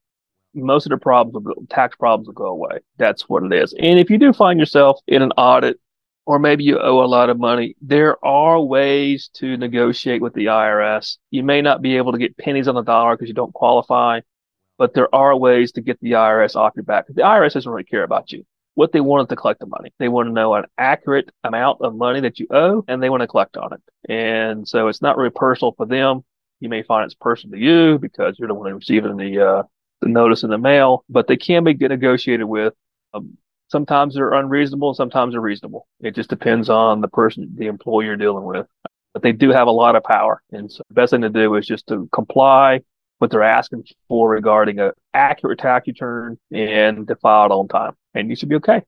most 0.54 0.86
of 0.86 0.90
the 0.90 0.98
problems, 0.98 1.46
tax 1.68 1.96
problems 1.96 2.26
will 2.26 2.34
go 2.34 2.46
away. 2.46 2.78
That's 2.96 3.28
what 3.28 3.42
it 3.42 3.52
is. 3.52 3.74
And 3.78 3.98
if 3.98 4.10
you 4.10 4.18
do 4.18 4.32
find 4.32 4.58
yourself 4.58 5.00
in 5.06 5.22
an 5.22 5.32
audit 5.32 5.78
or 6.26 6.38
maybe 6.38 6.64
you 6.64 6.78
owe 6.78 7.04
a 7.04 7.06
lot 7.06 7.28
of 7.28 7.38
money, 7.38 7.76
there 7.82 8.24
are 8.24 8.60
ways 8.60 9.28
to 9.34 9.56
negotiate 9.56 10.22
with 10.22 10.32
the 10.34 10.46
IRS. 10.46 11.18
You 11.30 11.42
may 11.42 11.60
not 11.60 11.82
be 11.82 11.96
able 11.96 12.12
to 12.12 12.18
get 12.18 12.36
pennies 12.38 12.68
on 12.68 12.76
the 12.76 12.82
dollar 12.82 13.14
because 13.14 13.28
you 13.28 13.34
don't 13.34 13.52
qualify, 13.52 14.20
but 14.78 14.94
there 14.94 15.12
are 15.14 15.36
ways 15.36 15.72
to 15.72 15.80
get 15.80 16.00
the 16.00 16.12
IRS 16.12 16.56
off 16.56 16.72
your 16.76 16.84
back. 16.84 17.06
The 17.08 17.22
IRS 17.22 17.54
doesn't 17.54 17.70
really 17.70 17.84
care 17.84 18.02
about 18.02 18.32
you. 18.32 18.44
What 18.74 18.92
they 18.92 19.00
want 19.00 19.22
is 19.22 19.28
to 19.28 19.36
collect 19.36 19.60
the 19.60 19.66
money. 19.66 19.92
They 19.98 20.08
want 20.08 20.28
to 20.28 20.32
know 20.32 20.54
an 20.54 20.64
accurate 20.76 21.30
amount 21.44 21.80
of 21.80 21.94
money 21.94 22.20
that 22.20 22.40
you 22.40 22.48
owe 22.50 22.84
and 22.88 23.00
they 23.00 23.08
want 23.08 23.20
to 23.20 23.28
collect 23.28 23.56
on 23.56 23.72
it. 23.72 23.82
And 24.10 24.66
so 24.66 24.88
it's 24.88 25.00
not 25.00 25.16
really 25.16 25.30
personal 25.30 25.72
for 25.76 25.86
them. 25.86 26.24
You 26.58 26.68
may 26.68 26.82
find 26.82 27.04
it's 27.04 27.14
personal 27.14 27.56
to 27.56 27.64
you 27.64 27.98
because 27.98 28.36
you're 28.38 28.48
the 28.48 28.54
one 28.54 28.72
receiving 28.74 29.16
the, 29.16 29.46
uh, 29.46 29.62
the 30.00 30.08
notice 30.08 30.42
in 30.42 30.50
the 30.50 30.58
mail, 30.58 31.04
but 31.08 31.28
they 31.28 31.36
can 31.36 31.62
be 31.62 31.74
negotiated 31.74 32.46
with. 32.46 32.74
Um, 33.12 33.38
sometimes 33.68 34.14
they're 34.14 34.32
unreasonable, 34.32 34.94
sometimes 34.94 35.34
they're 35.34 35.40
reasonable. 35.40 35.86
It 36.00 36.16
just 36.16 36.30
depends 36.30 36.68
on 36.68 37.00
the 37.00 37.08
person, 37.08 37.54
the 37.56 37.66
employer 37.66 38.06
you're 38.06 38.16
dealing 38.16 38.44
with. 38.44 38.66
But 39.12 39.22
they 39.22 39.32
do 39.32 39.50
have 39.50 39.68
a 39.68 39.72
lot 39.72 39.94
of 39.94 40.02
power. 40.02 40.42
And 40.50 40.70
so 40.70 40.82
the 40.88 40.94
best 40.94 41.12
thing 41.12 41.20
to 41.20 41.30
do 41.30 41.54
is 41.54 41.66
just 41.66 41.86
to 41.88 42.08
comply 42.12 42.80
what 43.24 43.30
they're 43.30 43.42
asking 43.42 43.82
for 44.06 44.28
regarding 44.28 44.78
an 44.78 44.92
accurate 45.14 45.58
tax 45.58 45.86
return 45.86 46.38
and 46.52 47.08
to 47.08 47.16
file 47.16 47.46
it 47.46 47.52
on 47.52 47.66
time. 47.68 47.94
And 48.12 48.28
you 48.28 48.36
should 48.36 48.50
be 48.50 48.56
okay. 48.56 48.82